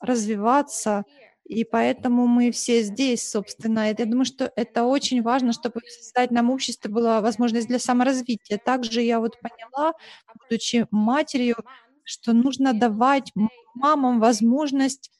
развиваться, 0.00 1.04
и 1.48 1.64
поэтому 1.64 2.26
мы 2.26 2.50
все 2.50 2.82
здесь, 2.82 3.28
собственно. 3.28 3.88
Я 3.88 3.94
думаю, 4.06 4.24
что 4.24 4.52
это 4.56 4.84
очень 4.84 5.22
важно, 5.22 5.52
чтобы 5.52 5.80
создать 5.86 6.30
нам 6.32 6.50
общество 6.50 6.88
была 6.90 7.20
возможность 7.20 7.68
для 7.68 7.78
саморазвития. 7.78 8.58
Также 8.58 9.02
я 9.02 9.20
вот 9.20 9.38
поняла, 9.40 9.92
будучи 10.34 10.86
матерью, 10.90 11.56
что 12.04 12.32
нужно 12.32 12.72
давать 12.74 13.32
мамам 13.74 14.20
возможность 14.20 15.10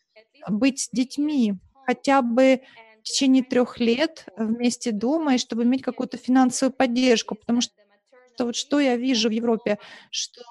быть 0.49 0.81
с 0.81 0.89
детьми 0.91 1.55
хотя 1.87 2.23
бы 2.23 2.63
в 3.01 3.03
течение 3.05 3.45
трех 3.45 3.79
лет 3.79 4.27
вместе 4.37 4.93
дома, 4.93 5.35
и 5.37 5.39
чтобы 5.39 5.63
иметь 5.65 5.83
какую-то 5.83 6.17
финансовую 6.17 6.73
поддержку, 6.75 7.37
потому 7.37 7.61
что 7.61 7.75
вот 8.45 8.57
что 8.57 8.81
я 8.81 8.97
вижу 8.97 9.29
в 9.29 9.33
Европе, 9.33 9.79
что 10.11 10.43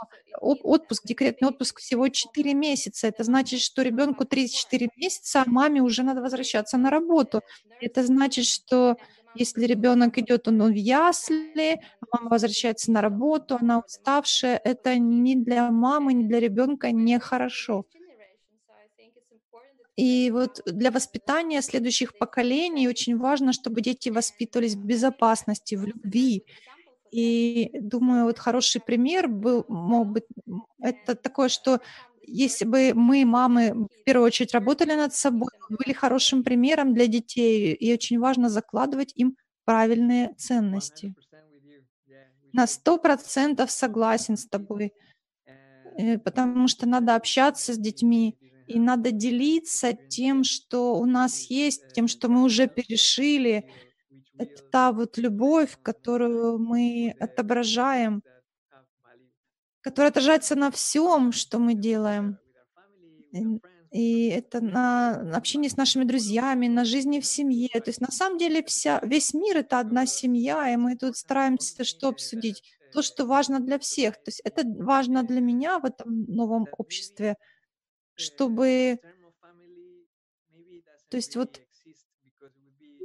отпуск, 0.42 1.04
декретный 1.06 1.48
отпуск 1.48 1.80
всего 1.80 2.08
4 2.10 2.54
месяца. 2.54 3.08
Это 3.08 3.24
значит, 3.24 3.62
что 3.62 3.82
ребенку 3.82 4.26
34 4.26 4.90
месяца, 4.98 5.42
а 5.42 5.50
маме 5.50 5.82
уже 5.82 6.04
надо 6.04 6.22
возвращаться 6.22 6.78
на 6.78 6.90
работу. 6.90 7.42
Это 7.80 8.04
значит, 8.04 8.46
что 8.46 8.98
если 9.36 9.66
ребенок 9.66 10.18
идет 10.18 10.48
он 10.48 10.62
в 10.62 10.76
ясли, 10.76 11.82
а 12.02 12.06
мама 12.18 12.30
возвращается 12.30 12.92
на 12.92 13.02
работу, 13.02 13.58
она 13.60 13.80
уставшая, 13.80 14.60
это 14.64 14.98
ни 14.98 15.36
для 15.36 15.70
мамы, 15.72 16.14
ни 16.14 16.24
для 16.24 16.40
ребенка 16.40 16.92
нехорошо. 16.92 17.86
И 19.98 20.30
вот 20.32 20.62
для 20.66 20.92
воспитания 20.92 21.62
следующих 21.62 22.18
поколений 22.18 22.88
очень 22.88 23.18
важно, 23.18 23.54
чтобы 23.54 23.82
дети 23.82 24.10
воспитывались 24.10 24.76
в 24.76 24.84
безопасности, 24.84 25.76
в 25.76 25.86
любви, 25.86 26.44
и 27.16 27.80
думаю, 27.80 28.26
вот 28.26 28.40
хороший 28.40 28.82
пример 28.82 29.28
был, 29.28 29.66
мог 29.68 30.08
быть, 30.10 30.26
это 30.80 31.16
такое, 31.16 31.50
что 31.50 31.82
если 32.22 32.66
бы 32.66 32.94
мы, 32.96 33.26
мамы, 33.26 33.74
в 33.74 34.04
первую 34.04 34.28
очередь 34.28 34.54
работали 34.54 34.94
над 34.96 35.14
собой, 35.14 35.50
были 35.70 35.94
хорошим 35.94 36.44
примером 36.44 36.94
для 36.94 37.08
детей, 37.08 37.74
и 37.74 37.94
очень 37.94 38.20
важно 38.20 38.50
закладывать 38.50 39.14
им 39.16 39.38
правильные 39.66 40.34
ценности. 40.38 41.14
На 42.54 42.68
сто 42.68 42.98
процентов 42.98 43.72
согласен 43.72 44.38
с 44.38 44.48
тобой, 44.48 44.94
э, 45.98 46.18
потому 46.18 46.68
что 46.68 46.88
надо 46.88 47.16
общаться 47.16 47.74
с 47.74 47.78
детьми, 47.78 48.38
и 48.68 48.80
надо 48.80 49.12
делиться 49.12 49.98
тем, 50.08 50.44
что 50.44 50.96
у 50.96 51.06
нас 51.06 51.50
есть, 51.50 51.84
тем, 51.94 52.08
что 52.08 52.30
мы 52.30 52.44
уже 52.44 52.68
перешили. 52.68 53.66
Это 54.38 54.64
та 54.72 54.92
вот 54.92 55.18
любовь, 55.18 55.78
которую 55.82 56.60
мы 56.60 57.16
отображаем, 57.20 58.22
которая 59.82 60.12
отражается 60.12 60.56
на 60.56 60.72
всем, 60.72 61.32
что 61.32 61.60
мы 61.60 61.74
делаем. 61.74 62.38
И 63.92 64.28
это 64.28 64.60
на 64.60 65.38
общении 65.38 65.70
с 65.70 65.78
нашими 65.78 66.04
друзьями, 66.04 66.68
на 66.68 66.84
жизни 66.84 67.22
в 67.22 67.26
семье. 67.26 67.70
То 67.70 67.90
есть 67.90 68.02
на 68.02 68.12
самом 68.12 68.38
деле 68.38 68.62
вся, 68.64 69.00
весь 69.04 69.34
мир— 69.34 69.58
это 69.60 69.80
одна 69.80 70.06
семья, 70.06 70.74
и 70.74 70.76
мы 70.76 70.98
тут 70.98 71.16
стараемся 71.16 71.86
что 71.86 72.10
обсудить? 72.10 72.62
То, 72.92 73.02
что 73.02 73.26
важно 73.26 73.60
для 73.60 73.80
всех. 73.80 74.16
То 74.16 74.28
есть 74.28 74.42
это 74.44 74.64
важно 74.66 75.24
для 75.24 75.40
меня 75.40 75.80
в 75.80 75.86
этом 75.86 76.26
новом 76.26 76.66
обществе, 76.78 77.38
чтобы... 78.16 79.00
То 81.10 81.18
есть 81.18 81.36
вот 81.36 81.62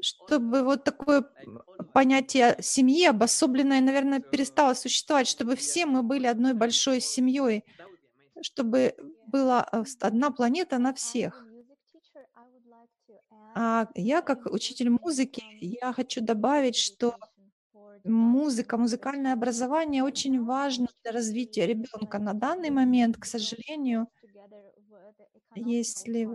чтобы 0.03 0.63
вот 0.63 0.85
такое 0.85 1.25
понятие 1.93 2.57
семьи 2.61 3.07
обособленное, 3.07 3.81
наверное, 3.81 4.21
перестало 4.21 4.75
существовать, 4.75 5.29
чтобы 5.29 5.57
все 5.57 5.87
мы 5.87 6.03
были 6.03 6.27
одной 6.27 6.55
большой 6.55 7.01
семьей, 7.01 7.65
чтобы 8.43 8.95
была 9.27 9.69
э, 9.73 9.85
одна 10.01 10.31
планета 10.31 10.79
на 10.79 10.95
всех. 10.95 11.47
А 13.55 13.89
я, 13.95 14.23
как 14.23 14.47
учитель 14.47 14.91
музыки, 14.91 15.43
я 15.61 15.93
хочу 15.93 16.21
добавить, 16.21 16.77
что 16.77 17.17
музыка, 18.05 18.77
музыкальное 18.77 19.33
образование 19.33 20.05
очень 20.05 20.43
важно 20.45 20.87
для 21.03 21.13
развития 21.13 21.67
ребенка. 21.67 22.19
На 22.19 22.33
данный 22.33 22.71
момент, 22.71 23.17
к 23.17 23.25
сожалению, 23.25 24.09
если 25.55 26.29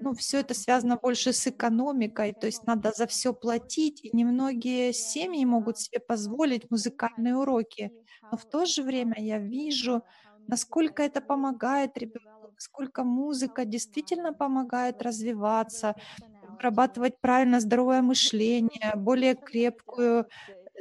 ну, 0.00 0.14
все 0.14 0.40
это 0.40 0.54
связано 0.54 0.96
больше 0.96 1.32
с 1.32 1.46
экономикой, 1.46 2.34
то 2.38 2.46
есть 2.46 2.66
надо 2.66 2.92
за 2.92 3.06
все 3.06 3.32
платить, 3.34 4.04
и 4.04 4.14
немногие 4.16 4.92
семьи 4.92 5.44
могут 5.44 5.78
себе 5.78 6.00
позволить 6.00 6.70
музыкальные 6.70 7.36
уроки. 7.36 7.92
Но 8.30 8.36
в 8.38 8.44
то 8.46 8.64
же 8.66 8.82
время 8.82 9.14
я 9.18 9.38
вижу, 9.38 10.02
насколько 10.46 11.02
это 11.02 11.20
помогает 11.20 11.96
ребенку, 11.98 12.48
насколько 12.54 13.04
музыка 13.04 13.64
действительно 13.64 14.32
помогает 14.34 15.02
развиваться, 15.02 15.94
вырабатывать 16.42 17.20
правильно 17.20 17.60
здоровое 17.60 18.02
мышление, 18.02 18.94
более 18.96 19.34
крепкую 19.36 20.26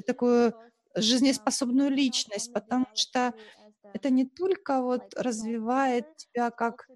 такую 0.07 0.53
жизнеспособную 0.95 1.89
личность, 1.91 2.51
потому 2.53 2.85
что 2.93 3.33
это 3.95 4.09
не 4.09 4.25
только 4.25 4.81
вот 4.81 5.03
развивает 5.15 6.05
тебя 6.17 6.51
как 6.51 6.87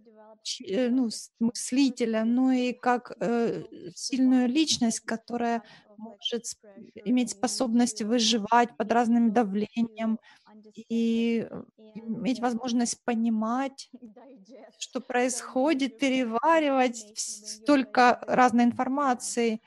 э, 0.67 0.89
ну, 0.89 1.09
мыслителя, 1.39 2.25
но 2.25 2.51
и 2.51 2.73
как 2.73 3.13
э, 3.21 3.63
сильную 3.95 4.49
личность, 4.49 4.99
которая 5.01 5.63
может 5.97 6.43
иметь 7.05 7.31
способность 7.31 8.01
выживать 8.01 8.75
под 8.77 8.91
разным 8.91 9.31
давлением 9.33 10.19
и 10.89 11.47
э, 11.49 11.63
иметь 11.95 12.39
возможность 12.41 13.03
понимать, 13.05 13.89
что 14.77 14.99
происходит, 14.99 15.99
переваривать 15.99 17.13
столько 17.15 18.19
разной 18.27 18.65
информации 18.65 19.61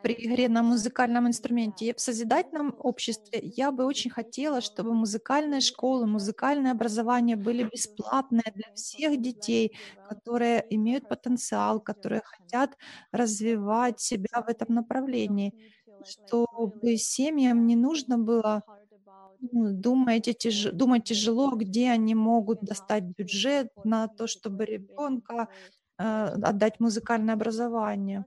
при 0.00 0.14
игре 0.14 0.48
на 0.48 0.62
музыкальном 0.62 1.26
инструменте. 1.28 1.92
В 1.94 2.00
созидательном 2.00 2.74
обществе 2.78 3.40
я 3.42 3.72
бы 3.72 3.84
очень 3.84 4.10
хотела, 4.10 4.60
чтобы 4.60 4.94
музыкальные 4.94 5.60
школы, 5.60 6.06
музыкальное 6.06 6.72
образование 6.72 7.36
были 7.36 7.64
бесплатные 7.64 8.44
для 8.54 8.66
всех 8.74 9.20
детей, 9.20 9.72
которые 10.02 10.64
имеют 10.70 11.08
потенциал, 11.08 11.80
которые 11.80 12.22
хотят 12.24 12.76
развивать 13.12 14.00
себя 14.00 14.42
в 14.46 14.48
этом 14.48 14.74
направлении, 14.74 15.54
чтобы 16.02 16.96
семьям 16.96 17.66
не 17.66 17.76
нужно 17.76 18.18
было 18.18 18.62
ну, 19.40 19.72
думать, 19.72 20.24
тяж... 20.38 20.64
думать 20.72 21.04
тяжело, 21.04 21.52
где 21.56 21.90
они 21.90 22.14
могут 22.14 22.60
достать 22.62 23.04
бюджет 23.04 23.68
на 23.84 24.08
то, 24.08 24.26
чтобы 24.26 24.64
ребенка 24.66 25.48
э, 25.98 26.02
отдать 26.04 26.80
музыкальное 26.80 27.34
образование. 27.34 28.24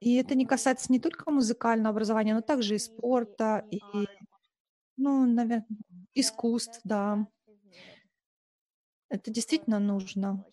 И 0.00 0.14
это 0.16 0.34
не 0.34 0.46
касается 0.46 0.92
не 0.92 1.00
только 1.00 1.30
музыкального 1.30 1.90
образования, 1.90 2.34
но 2.34 2.40
также 2.40 2.76
и 2.76 2.78
спорта, 2.78 3.64
и, 3.70 3.80
ну, 4.96 5.26
наверное, 5.26 5.66
искусств, 6.14 6.80
да. 6.84 7.26
Это 9.10 9.30
действительно 9.30 9.78
нужно. 9.78 10.44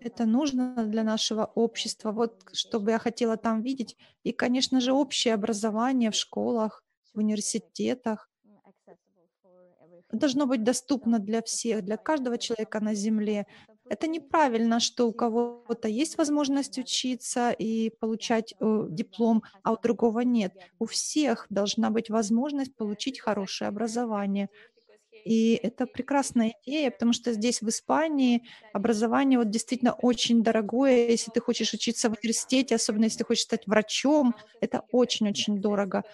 Это 0.00 0.24
нужно 0.26 0.84
для 0.86 1.02
нашего 1.02 1.44
общества. 1.46 2.12
Вот 2.12 2.44
что 2.52 2.78
бы 2.80 2.92
я 2.92 2.98
хотела 2.98 3.36
там 3.36 3.62
видеть. 3.62 3.96
И, 4.22 4.32
конечно 4.32 4.80
же, 4.80 4.92
общее 4.92 5.34
образование 5.34 6.10
в 6.10 6.14
школах, 6.14 6.82
в 7.14 7.18
университетах 7.18 8.28
должно 10.12 10.46
быть 10.46 10.62
доступно 10.64 11.18
для 11.18 11.42
всех, 11.42 11.84
для 11.84 11.96
каждого 11.96 12.38
человека 12.38 12.80
на 12.80 12.94
Земле. 12.94 13.46
Это 13.88 14.06
неправильно, 14.06 14.80
что 14.80 15.06
у 15.08 15.12
кого-то 15.12 15.88
есть 15.88 16.16
возможность 16.16 16.78
учиться 16.78 17.50
и 17.50 17.90
получать 17.90 18.54
э, 18.58 18.86
диплом, 18.90 19.42
а 19.62 19.72
у 19.72 19.78
другого 19.80 20.20
нет. 20.20 20.54
У 20.78 20.86
всех 20.86 21.46
должна 21.50 21.90
быть 21.90 22.08
возможность 22.10 22.74
получить 22.76 23.20
хорошее 23.20 23.68
образование. 23.68 24.48
И 25.24 25.54
это 25.62 25.86
прекрасная 25.86 26.54
идея, 26.64 26.90
потому 26.90 27.12
что 27.12 27.32
здесь, 27.32 27.62
в 27.62 27.68
Испании, 27.68 28.42
образование 28.72 29.38
вот 29.38 29.50
действительно 29.50 29.94
очень 29.94 30.42
дорогое. 30.42 31.08
Если 31.10 31.30
ты 31.30 31.40
хочешь 31.40 31.72
учиться 31.74 32.08
в 32.10 32.14
университете, 32.22 32.74
особенно 32.76 33.04
если 33.04 33.18
ты 33.18 33.24
хочешь 33.24 33.44
стать 33.44 33.66
врачом, 33.66 34.34
это 34.60 34.82
очень-очень 34.90 35.60
дорого. 35.60 36.04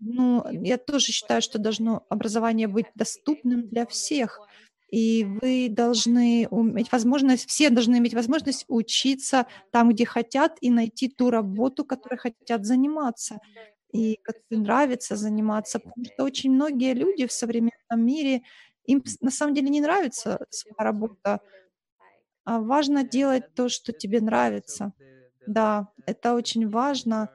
Ну, 0.00 0.44
я 0.50 0.78
тоже 0.78 1.06
считаю, 1.12 1.42
что 1.42 1.58
должно 1.58 2.06
образование 2.08 2.68
быть 2.68 2.88
доступным 2.94 3.68
для 3.68 3.86
всех. 3.86 4.42
И 4.90 5.24
вы 5.24 5.68
должны 5.70 6.44
иметь 6.44 6.90
возможность, 6.92 7.48
все 7.48 7.70
должны 7.70 7.98
иметь 7.98 8.14
возможность 8.14 8.64
учиться 8.68 9.46
там, 9.70 9.90
где 9.90 10.04
хотят, 10.06 10.56
и 10.60 10.70
найти 10.70 11.08
ту 11.08 11.30
работу, 11.30 11.84
которой 11.84 12.16
хотят 12.18 12.64
заниматься, 12.66 13.38
и 13.92 14.16
которой 14.22 14.60
нравится 14.62 15.16
заниматься. 15.16 15.78
Потому 15.80 16.04
что 16.06 16.24
очень 16.24 16.52
многие 16.52 16.94
люди 16.94 17.26
в 17.26 17.32
современном 17.32 17.72
мире, 18.06 18.42
им 18.84 19.02
на 19.20 19.30
самом 19.30 19.54
деле 19.54 19.68
не 19.70 19.80
нравится 19.80 20.38
своя 20.50 20.84
работа, 20.90 21.40
а 22.44 22.60
важно 22.60 23.04
делать 23.04 23.44
то, 23.54 23.68
что 23.68 23.92
тебе 23.92 24.20
нравится. 24.20 24.92
Да, 25.46 25.88
это 26.06 26.34
очень 26.34 26.68
важно. 26.68 27.30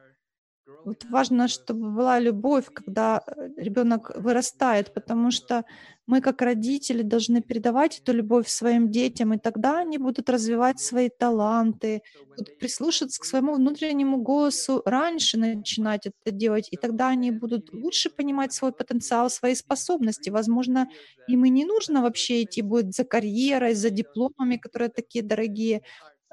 Вот 0.86 1.06
важно, 1.10 1.48
чтобы 1.48 1.92
была 1.92 2.20
любовь, 2.20 2.66
когда 2.74 3.22
э, 3.26 3.50
ребенок 3.56 4.12
вырастает, 4.18 4.94
потому 4.94 5.32
что 5.32 5.64
мы, 6.08 6.20
как 6.20 6.42
родители, 6.42 7.04
должны 7.04 7.42
передавать 7.42 8.00
эту 8.00 8.12
любовь 8.12 8.50
своим 8.50 8.92
детям, 8.92 9.34
и 9.34 9.38
тогда 9.38 9.80
они 9.80 9.98
будут 9.98 10.30
развивать 10.30 10.80
свои 10.82 11.08
таланты, 11.10 12.02
будут 12.36 12.58
прислушаться 12.58 13.22
к 13.22 13.24
своему 13.26 13.54
внутреннему 13.56 14.18
голосу, 14.18 14.82
раньше 14.86 15.38
начинать 15.40 16.06
это 16.08 16.36
делать, 16.36 16.68
и 16.72 16.76
тогда 16.76 17.08
они 17.10 17.32
будут 17.32 17.72
лучше 17.72 18.10
понимать 18.10 18.52
свой 18.52 18.74
потенциал, 18.74 19.30
свои 19.30 19.56
способности. 19.56 20.30
Возможно, 20.30 20.90
им 21.28 21.46
и 21.46 21.50
не 21.50 21.64
нужно 21.64 22.02
вообще 22.02 22.44
идти 22.44 22.62
будет 22.62 22.94
за 22.94 23.06
карьерой, 23.06 23.74
за 23.74 23.90
дипломами, 23.90 24.58
которые 24.58 24.90
такие 24.90 25.24
дорогие. 25.24 25.82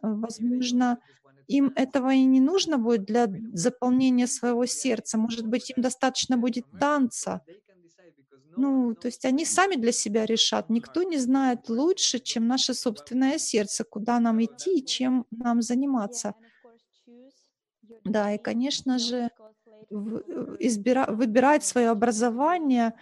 Возможно, 0.02 0.98
им 1.50 1.72
этого 1.76 2.12
и 2.14 2.24
не 2.24 2.40
нужно 2.40 2.78
будет 2.78 3.04
для 3.04 3.28
заполнения 3.52 4.26
своего 4.26 4.66
сердца. 4.66 5.18
Может 5.18 5.46
быть, 5.46 5.70
им 5.70 5.82
достаточно 5.82 6.36
будет 6.38 6.66
танца. 6.78 7.42
Ну, 8.56 8.94
то 8.94 9.06
есть 9.08 9.24
они 9.24 9.44
сами 9.44 9.76
для 9.76 9.92
себя 9.92 10.26
решат. 10.26 10.70
Никто 10.70 11.02
не 11.02 11.18
знает 11.18 11.68
лучше, 11.68 12.18
чем 12.18 12.46
наше 12.48 12.74
собственное 12.74 13.38
сердце, 13.38 13.84
куда 13.84 14.20
нам 14.20 14.42
идти 14.44 14.78
и 14.80 14.84
чем 14.84 15.26
нам 15.30 15.62
заниматься. 15.62 16.34
Да, 18.04 18.32
и, 18.34 18.38
конечно 18.38 18.98
же, 18.98 19.30
избира, 20.58 21.06
выбирать 21.08 21.64
свое 21.64 21.88
образование 21.90 22.94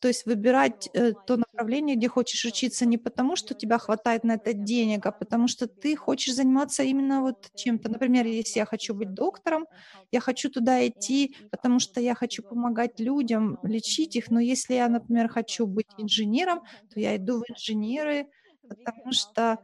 То 0.00 0.08
есть 0.08 0.26
выбирать 0.26 0.88
э, 0.94 1.12
то 1.26 1.36
направление, 1.36 1.96
где 1.96 2.08
хочешь 2.08 2.44
учиться, 2.44 2.86
не 2.86 2.98
потому, 2.98 3.36
что 3.36 3.54
у 3.54 3.56
тебя 3.56 3.78
хватает 3.78 4.24
на 4.24 4.34
это 4.34 4.52
денег, 4.54 5.06
а 5.06 5.12
потому 5.12 5.48
что 5.48 5.66
ты 5.68 5.96
хочешь 5.96 6.34
заниматься 6.34 6.82
именно 6.84 7.20
вот 7.22 7.36
чем-то. 7.54 7.90
Например, 7.90 8.26
если 8.26 8.60
я 8.60 8.66
хочу 8.66 8.94
быть 8.94 9.14
доктором, 9.14 9.66
я 10.12 10.20
хочу 10.20 10.50
туда 10.50 10.86
идти, 10.86 11.36
потому 11.50 11.80
что 11.80 12.00
я 12.00 12.14
хочу 12.14 12.42
помогать 12.42 13.00
людям, 13.00 13.58
лечить 13.62 14.16
их. 14.16 14.30
Но 14.30 14.40
если 14.40 14.74
я, 14.74 14.88
например, 14.88 15.28
хочу 15.28 15.66
быть 15.66 15.92
инженером, 15.96 16.60
то 16.94 17.00
я 17.00 17.16
иду 17.16 17.40
в 17.40 17.44
инженеры, 17.50 18.26
потому 18.68 19.12
что 19.12 19.58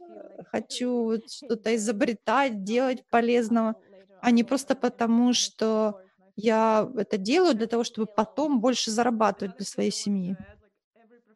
э, 0.00 0.42
хочу 0.44 0.90
вот 1.04 1.30
что-то 1.30 1.74
изобретать, 1.76 2.64
делать 2.64 3.04
полезного, 3.10 3.76
а 4.20 4.30
не 4.30 4.44
просто 4.44 4.74
потому, 4.76 5.32
что 5.32 5.96
я 6.36 6.88
это 6.96 7.16
делаю 7.18 7.54
для 7.54 7.66
того, 7.66 7.84
чтобы 7.84 8.06
потом 8.06 8.60
больше 8.60 8.90
зарабатывать 8.90 9.56
для 9.56 9.66
своей 9.66 9.90
семьи. 9.92 10.38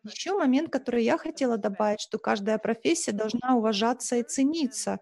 Еще 0.04 0.36
момент, 0.36 0.70
который 0.70 1.04
я 1.04 1.16
хотела 1.18 1.56
добавить, 1.58 2.00
что 2.00 2.18
каждая 2.18 2.58
профессия 2.58 3.12
должна 3.12 3.56
уважаться 3.56 4.16
и 4.16 4.22
цениться. 4.22 5.00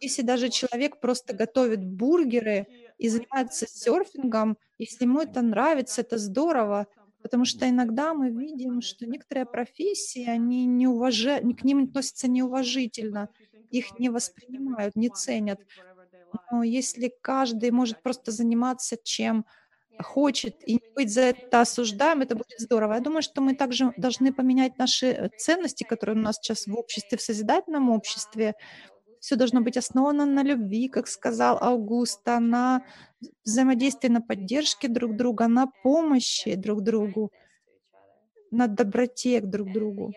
Если 0.00 0.22
даже 0.22 0.48
человек 0.50 1.00
просто 1.00 1.34
готовит 1.34 1.84
бургеры 1.84 2.66
и 2.98 3.08
занимается 3.08 3.66
серфингом, 3.68 4.56
если 4.78 5.04
ему 5.04 5.20
это 5.20 5.42
нравится, 5.42 6.00
это 6.02 6.18
здорово, 6.18 6.86
потому 7.22 7.44
что 7.44 7.68
иногда 7.68 8.14
мы 8.14 8.30
видим, 8.30 8.80
что 8.82 9.06
некоторые 9.06 9.46
профессии, 9.46 10.28
они 10.28 10.66
не 10.66 10.86
уважают, 10.88 11.44
к 11.58 11.64
ним 11.64 11.84
относятся 11.84 12.28
неуважительно, 12.28 13.28
их 13.70 13.98
не 13.98 14.08
воспринимают, 14.10 14.96
не 14.96 15.10
ценят. 15.10 15.60
Но 16.50 16.62
если 16.62 17.12
каждый 17.22 17.70
может 17.70 18.02
просто 18.02 18.30
заниматься 18.30 18.96
чем 19.02 19.44
хочет 20.02 20.56
и 20.66 20.74
не 20.74 20.92
быть 20.94 21.12
за 21.12 21.22
это 21.22 21.60
осуждаем, 21.60 22.22
это 22.22 22.34
будет 22.34 22.58
здорово. 22.58 22.94
Я 22.94 23.00
думаю, 23.00 23.22
что 23.22 23.40
мы 23.40 23.54
также 23.54 23.92
должны 23.96 24.32
поменять 24.32 24.78
наши 24.78 25.06
э, 25.06 25.28
ценности, 25.36 25.84
которые 25.84 26.16
у 26.16 26.20
нас 26.20 26.36
сейчас 26.36 26.66
в 26.66 26.74
обществе, 26.74 27.18
в 27.18 27.22
созидательном 27.22 27.90
обществе. 27.90 28.54
Все 29.20 29.36
должно 29.36 29.60
быть 29.60 29.76
основано 29.76 30.24
на 30.24 30.42
любви, 30.42 30.88
как 30.88 31.06
сказал 31.06 31.58
Аугуста, 31.60 32.40
на 32.40 32.82
взаимодействии, 33.44 34.08
на 34.08 34.22
поддержке 34.22 34.88
друг 34.88 35.16
друга, 35.16 35.46
на 35.48 35.66
помощи 35.82 36.54
друг 36.54 36.82
другу, 36.82 37.30
на 38.50 38.66
доброте 38.66 39.40
к 39.40 39.46
друг 39.46 39.72
другу. 39.72 40.12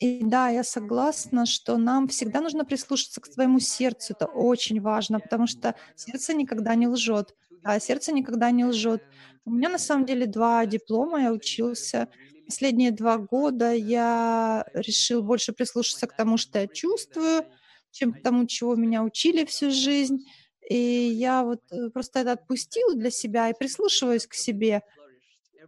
И 0.00 0.20
да, 0.22 0.48
я 0.48 0.64
согласна, 0.64 1.44
что 1.44 1.76
нам 1.76 2.08
всегда 2.08 2.40
нужно 2.40 2.64
прислушаться 2.64 3.20
к 3.20 3.26
своему 3.26 3.60
сердцу. 3.60 4.14
Это 4.14 4.24
очень 4.24 4.80
важно, 4.80 5.20
потому 5.20 5.46
что 5.46 5.74
сердце 5.94 6.32
никогда 6.32 6.74
не 6.74 6.88
лжет. 6.88 7.34
Да, 7.62 7.78
сердце 7.78 8.12
никогда 8.12 8.50
не 8.50 8.64
лжет. 8.64 9.02
У 9.44 9.50
меня 9.50 9.68
на 9.68 9.78
самом 9.78 10.06
деле 10.06 10.24
два 10.24 10.64
диплома, 10.64 11.20
я 11.20 11.32
учился. 11.32 12.08
Последние 12.46 12.92
два 12.92 13.18
года 13.18 13.74
я 13.74 14.64
решил 14.72 15.22
больше 15.22 15.52
прислушаться 15.52 16.06
к 16.06 16.16
тому, 16.16 16.38
что 16.38 16.60
я 16.60 16.66
чувствую, 16.66 17.44
чем 17.90 18.14
к 18.14 18.22
тому, 18.22 18.46
чего 18.46 18.76
меня 18.76 19.04
учили 19.04 19.44
всю 19.44 19.70
жизнь. 19.70 20.24
И 20.66 20.76
я 20.76 21.44
вот 21.44 21.60
э, 21.72 21.90
просто 21.90 22.20
это 22.20 22.32
отпустила 22.32 22.94
для 22.94 23.10
себя 23.10 23.50
и 23.50 23.54
прислушиваюсь 23.58 24.26
к 24.26 24.32
себе. 24.32 24.82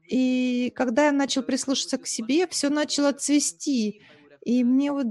И 0.08 0.72
когда 0.74 1.06
я 1.06 1.12
начал 1.12 1.42
прислушиваться 1.42 1.98
к 1.98 2.06
себе, 2.06 2.46
все 2.46 2.70
начало 2.70 3.12
цвести. 3.12 4.02
И 4.44 4.64
мне 4.64 4.92
вот, 4.92 5.06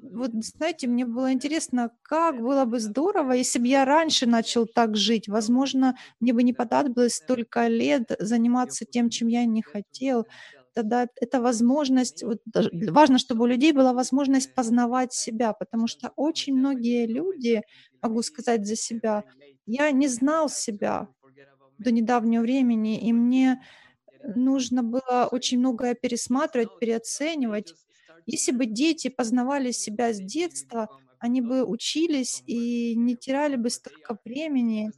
вот, 0.00 0.30
знаете, 0.44 0.86
мне 0.86 1.04
было 1.06 1.32
интересно, 1.32 1.90
как 2.02 2.40
было 2.40 2.64
бы 2.64 2.78
здорово, 2.80 3.32
если 3.32 3.58
бы 3.58 3.66
я 3.68 3.84
раньше 3.84 4.26
начал 4.26 4.66
так 4.66 4.96
жить. 4.96 5.28
Возможно, 5.28 5.96
мне 6.20 6.32
бы 6.32 6.42
не 6.42 6.52
понадобилось 6.52 7.14
столько 7.16 7.66
лет 7.68 8.10
заниматься 8.18 8.84
тем, 8.84 9.10
чем 9.10 9.28
я 9.28 9.44
не 9.46 9.62
хотел. 9.62 10.26
Тогда 10.74 11.08
это 11.20 11.40
возможность, 11.40 12.22
вот, 12.22 12.38
важно, 12.90 13.18
чтобы 13.18 13.44
у 13.44 13.46
людей 13.46 13.72
была 13.72 13.92
возможность 13.94 14.54
познавать 14.54 15.12
себя, 15.12 15.52
потому 15.54 15.86
что 15.88 16.12
очень 16.16 16.54
многие 16.56 17.06
люди, 17.06 17.62
могу 18.02 18.22
сказать 18.22 18.66
за 18.66 18.76
себя, 18.76 19.24
я 19.66 19.90
не 19.90 20.08
знал 20.08 20.48
себя 20.50 21.08
до 21.78 21.90
недавнего 21.92 22.42
времени, 22.42 23.00
и 23.00 23.12
мне 23.12 23.60
нужно 24.22 24.82
было 24.82 25.28
очень 25.30 25.58
многое 25.58 25.94
пересматривать, 25.94 26.78
переоценивать. 26.78 27.74
Если 28.26 28.52
бы 28.52 28.66
дети 28.66 29.08
познавали 29.08 29.70
себя 29.72 30.12
с 30.12 30.20
детства, 30.20 30.88
они 31.18 31.40
бы 31.40 31.64
учились 31.64 32.42
и 32.46 32.94
не 32.96 33.16
теряли 33.16 33.56
бы 33.56 33.70
столько 33.70 34.18
времени. 34.24 34.92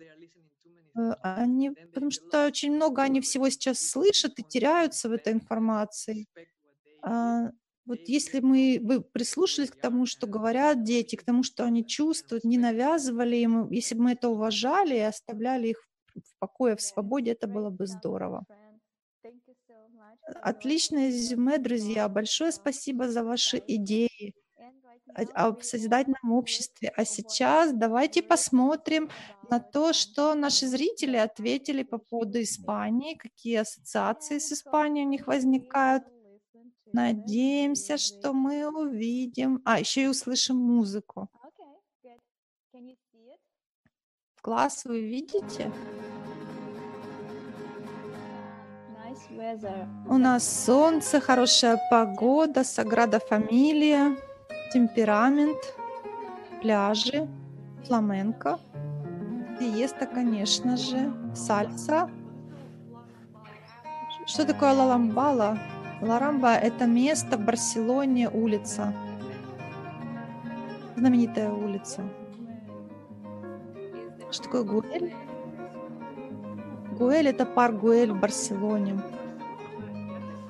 Э, 0.96 1.12
они, 1.22 1.70
потому 1.92 2.10
что 2.10 2.46
очень 2.46 2.72
много 2.74 3.02
они 3.02 3.20
всего 3.20 3.48
сейчас 3.50 3.80
слышат 3.80 4.38
и 4.38 4.44
теряются 4.44 5.08
в 5.08 5.12
этой 5.12 5.32
информации. 5.32 6.26
А, 7.02 7.50
вот 7.86 8.00
если 8.08 8.40
мы 8.40 8.78
бы 8.82 9.02
прислушались 9.02 9.70
к 9.70 9.76
тому, 9.80 10.06
что 10.06 10.26
говорят 10.26 10.84
дети, 10.84 11.16
к 11.16 11.24
тому, 11.24 11.42
что 11.42 11.64
они 11.64 11.86
чувствуют, 11.86 12.44
не 12.44 12.58
навязывали 12.58 13.36
им, 13.36 13.70
если 13.70 13.94
бы 13.96 14.04
мы 14.04 14.12
это 14.12 14.28
уважали 14.28 14.96
и 14.96 15.00
оставляли 15.00 15.68
их 15.68 15.78
в 16.16 16.38
покое, 16.38 16.76
в 16.76 16.82
свободе, 16.82 17.32
это 17.32 17.48
было 17.48 17.70
бы 17.70 17.86
здорово. 17.86 18.44
Отличное 20.42 21.08
резюме, 21.08 21.58
друзья. 21.58 22.08
Большое 22.08 22.52
спасибо 22.52 23.08
за 23.08 23.24
ваши 23.24 23.62
идеи 23.66 24.34
о 25.34 25.54
созидательном 25.60 26.32
обществе. 26.32 26.92
А 26.96 27.04
сейчас 27.04 27.72
давайте 27.72 28.22
посмотрим 28.22 29.10
на 29.50 29.58
то, 29.58 29.92
что 29.92 30.34
наши 30.34 30.66
зрители 30.66 31.16
ответили 31.16 31.82
по 31.82 31.98
поводу 31.98 32.40
Испании, 32.42 33.14
какие 33.14 33.56
ассоциации 33.56 34.38
с 34.38 34.52
Испанией 34.52 35.06
у 35.06 35.08
них 35.08 35.26
возникают. 35.26 36.04
Надеемся, 36.92 37.98
что 37.98 38.32
мы 38.32 38.66
увидим. 38.66 39.60
А, 39.64 39.78
еще 39.78 40.04
и 40.04 40.06
услышим 40.06 40.56
музыку. 40.56 41.28
Класс, 44.40 44.84
вы 44.84 45.02
видите? 45.02 45.72
У 50.08 50.18
нас 50.18 50.64
солнце, 50.64 51.20
хорошая 51.20 51.80
погода, 51.90 52.64
Саграда 52.64 53.20
Фамилия, 53.20 54.16
темперамент, 54.72 55.58
пляжи, 56.60 57.28
фламенко, 57.86 58.58
диеста, 59.60 60.06
конечно 60.06 60.76
же, 60.76 61.12
сальса. 61.34 62.10
Что 64.26 64.44
такое 64.46 64.72
Лаламбала? 64.72 65.58
Ларамба– 66.00 66.54
это 66.54 66.86
место 66.86 67.36
в 67.36 67.44
Барселоне, 67.44 68.28
улица. 68.28 68.92
Знаменитая 70.96 71.50
улица. 71.50 72.02
Что 74.30 74.42
такое 74.44 74.62
Гуэль? 74.62 75.27
Гуэль– 76.98 77.28
это 77.28 77.46
парк 77.46 77.76
Гуэль 77.76 78.12
в 78.12 78.20
Барселоне. 78.20 79.00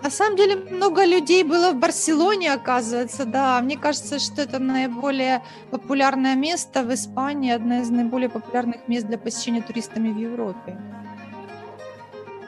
На 0.02 0.10
самом 0.10 0.36
деле 0.36 0.56
много 0.56 1.04
людей 1.04 1.42
было 1.42 1.72
в 1.72 1.76
Барселоне, 1.76 2.52
оказывается, 2.52 3.24
да. 3.24 3.60
Мне 3.60 3.76
кажется, 3.76 4.18
что 4.18 4.42
это 4.42 4.58
наиболее 4.58 5.42
популярное 5.70 6.36
место 6.36 6.84
в 6.84 6.94
Испании, 6.94 7.50
одно 7.50 7.80
из 7.80 7.90
наиболее 7.90 8.28
популярных 8.30 8.88
мест 8.88 9.06
для 9.06 9.18
посещения 9.18 9.60
туристами 9.60 10.12
в 10.12 10.16
Европе. 10.16 10.80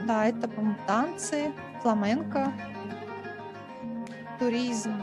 Да, 0.07 0.27
это, 0.27 0.49
по-моему, 0.49 0.77
танцы, 0.87 1.53
фламенко, 1.83 2.53
туризм. 4.39 4.95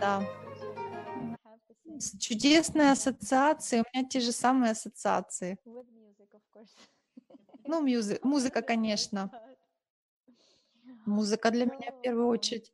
Да. 0.00 0.22
Чудесные 2.18 2.92
ассоциации. 2.92 3.80
У 3.80 3.84
меня 3.92 4.08
те 4.08 4.20
же 4.20 4.32
самые 4.32 4.72
ассоциации. 4.72 5.58
Ну, 7.66 7.82
мюзи- 7.86 8.20
музыка, 8.22 8.62
конечно. 8.62 9.30
Музыка 11.06 11.50
для 11.50 11.66
меня 11.66 11.92
в 11.92 12.00
первую 12.00 12.28
очередь. 12.28 12.72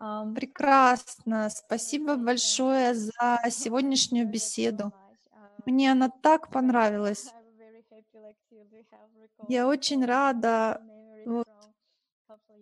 Um, 0.00 0.34
Прекрасно. 0.34 1.48
Спасибо 1.50 2.16
большое 2.16 2.94
за 2.94 3.38
сегодняшнюю 3.50 4.28
беседу. 4.28 4.92
Uh, 5.30 5.62
Мне 5.66 5.92
она 5.92 6.10
так 6.10 6.50
понравилась. 6.50 7.32
Я 9.48 9.68
очень 9.68 10.04
рада. 10.04 10.80
Вот, 11.24 11.46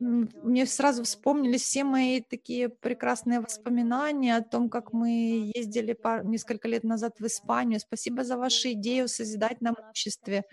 мне 0.00 0.66
сразу 0.66 1.04
вспомнились 1.04 1.62
все 1.62 1.84
мои 1.84 2.20
такие 2.22 2.68
прекрасные 2.68 3.40
воспоминания 3.40 4.36
о 4.36 4.42
том, 4.42 4.70
как 4.70 4.92
мы 4.92 5.50
ездили 5.54 5.92
пар... 5.92 6.24
несколько 6.24 6.68
лет 6.68 6.84
назад 6.84 7.20
в 7.20 7.26
Испанию. 7.26 7.80
Спасибо 7.80 8.24
за 8.24 8.36
ваши 8.36 8.72
идеи 8.72 9.00
о 9.00 9.08
созидательном 9.08 9.76
обществе. 9.78 10.44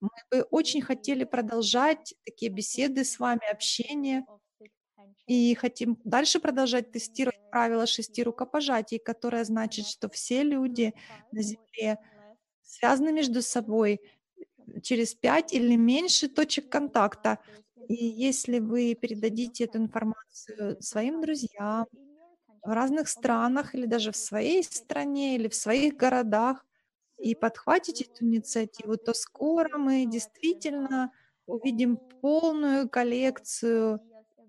Мы 0.00 0.10
бы 0.30 0.42
очень 0.50 0.82
хотели 0.82 1.24
продолжать 1.24 2.14
такие 2.24 2.50
беседы 2.50 3.04
с 3.04 3.18
вами, 3.18 3.50
общение. 3.50 4.24
И 5.26 5.54
хотим 5.54 5.98
дальше 6.04 6.40
продолжать 6.40 6.92
тестировать 6.92 7.50
правила 7.50 7.86
шести 7.86 8.22
рукопожатий, 8.22 8.98
которое 8.98 9.44
значит, 9.44 9.86
что 9.86 10.10
все 10.10 10.42
люди 10.42 10.92
на 11.32 11.42
Земле 11.42 11.98
связаны 12.62 13.12
между 13.12 13.40
собой 13.40 14.00
через 14.82 15.14
пять 15.14 15.52
или 15.52 15.76
меньше 15.76 16.28
точек 16.28 16.68
контакта. 16.68 17.38
И 17.88 17.94
если 17.94 18.58
вы 18.58 18.94
передадите 18.94 19.64
эту 19.64 19.78
информацию 19.78 20.80
своим 20.80 21.20
друзьям 21.20 21.86
в 22.62 22.70
разных 22.70 23.08
странах 23.08 23.74
или 23.74 23.86
даже 23.86 24.12
в 24.12 24.16
своей 24.16 24.62
стране 24.64 25.36
или 25.36 25.48
в 25.48 25.54
своих 25.54 25.96
городах 25.96 26.64
и 27.18 27.34
подхватите 27.34 28.04
эту 28.04 28.24
инициативу, 28.24 28.96
то 28.96 29.14
скоро 29.14 29.78
мы 29.78 30.06
действительно 30.06 31.12
увидим 31.46 31.98
полную 32.20 32.88
коллекцию 32.88 34.00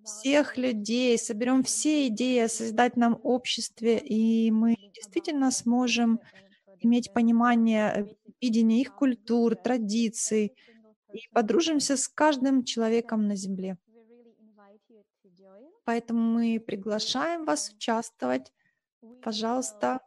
всех 0.04 0.58
людей, 0.58 1.18
соберем 1.18 1.64
все 1.64 2.08
идеи 2.08 2.40
о 2.40 2.50
создательном 2.50 3.20
обществе, 3.24 3.98
и 3.98 4.52
мы 4.52 4.76
действительно 4.94 5.52
сможем 5.52 6.20
иметь 6.80 7.12
понимание 7.12 8.16
видения 8.40 8.82
их 8.82 8.96
культур, 8.96 9.56
традиций, 9.56 10.54
и 11.16 11.30
подружимся 11.34 11.96
с 11.96 12.08
каждым 12.08 12.64
человеком 12.64 13.28
на 13.28 13.36
Земле. 13.36 13.78
Поэтому 15.86 16.20
мы 16.20 16.60
приглашаем 16.60 17.46
вас 17.46 17.70
участвовать. 17.70 18.52
Пожалуйста, 19.22 20.02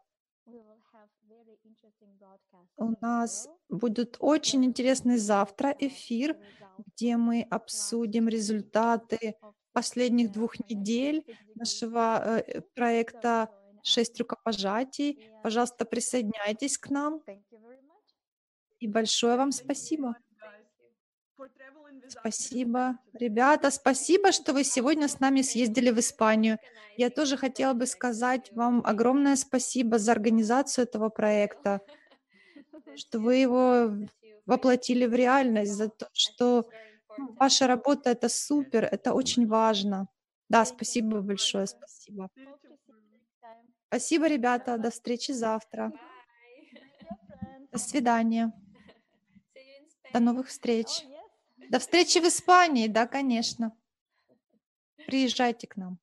у 2.76 2.94
нас 3.00 3.48
будет 3.68 4.16
очень 4.18 4.64
интересный 4.64 5.18
завтра 5.18 5.74
эфир, 5.78 6.36
где 6.86 7.16
мы 7.16 7.42
обсудим 7.42 8.28
результаты 8.28 9.36
последних 9.72 10.30
двух 10.32 10.58
недель 10.68 11.24
нашего 11.54 12.40
э, 12.40 12.60
проекта 12.74 13.48
«Шесть 13.82 14.18
рукопожатий». 14.18 15.30
Пожалуйста, 15.42 15.84
присоединяйтесь 15.84 16.78
к 16.78 16.90
нам. 16.90 17.22
И 18.80 18.88
большое 18.88 19.36
вам 19.36 19.52
спасибо. 19.52 20.16
Спасибо. 22.08 22.98
Ребята, 23.12 23.70
спасибо, 23.70 24.32
что 24.32 24.52
вы 24.52 24.64
сегодня 24.64 25.08
с 25.08 25.20
нами 25.20 25.42
съездили 25.42 25.90
в 25.90 25.98
Испанию. 25.98 26.58
Я 26.96 27.10
тоже 27.10 27.36
хотела 27.36 27.74
бы 27.74 27.86
сказать 27.86 28.50
вам 28.52 28.82
огромное 28.84 29.36
спасибо 29.36 29.98
за 29.98 30.12
организацию 30.12 30.84
этого 30.84 31.10
проекта, 31.10 31.80
что 32.96 33.20
вы 33.20 33.36
его 33.36 33.92
воплотили 34.46 35.06
в 35.06 35.14
реальность, 35.14 35.72
за 35.72 35.88
то, 35.88 36.08
что 36.12 36.68
ну, 37.18 37.34
ваша 37.34 37.66
работа— 37.66 38.10
это 38.12 38.28
супер, 38.28 38.84
это 38.84 39.12
очень 39.12 39.46
важно. 39.46 40.08
Да, 40.48 40.64
спасибо 40.64 41.20
большое, 41.20 41.66
спасибо. 41.66 42.30
Спасибо, 43.88 44.26
ребята, 44.26 44.78
до 44.78 44.90
встречи 44.90 45.32
завтра. 45.32 45.92
До 47.70 47.78
свидания. 47.78 48.52
До 50.12 50.20
новых 50.20 50.48
встреч. 50.48 51.04
До 51.68 51.78
встречи 51.78 52.18
в 52.18 52.26
Испании, 52.26 52.88
да, 52.88 53.06
конечно. 53.06 53.76
Приезжайте 55.06 55.66
к 55.66 55.76
нам. 55.76 55.98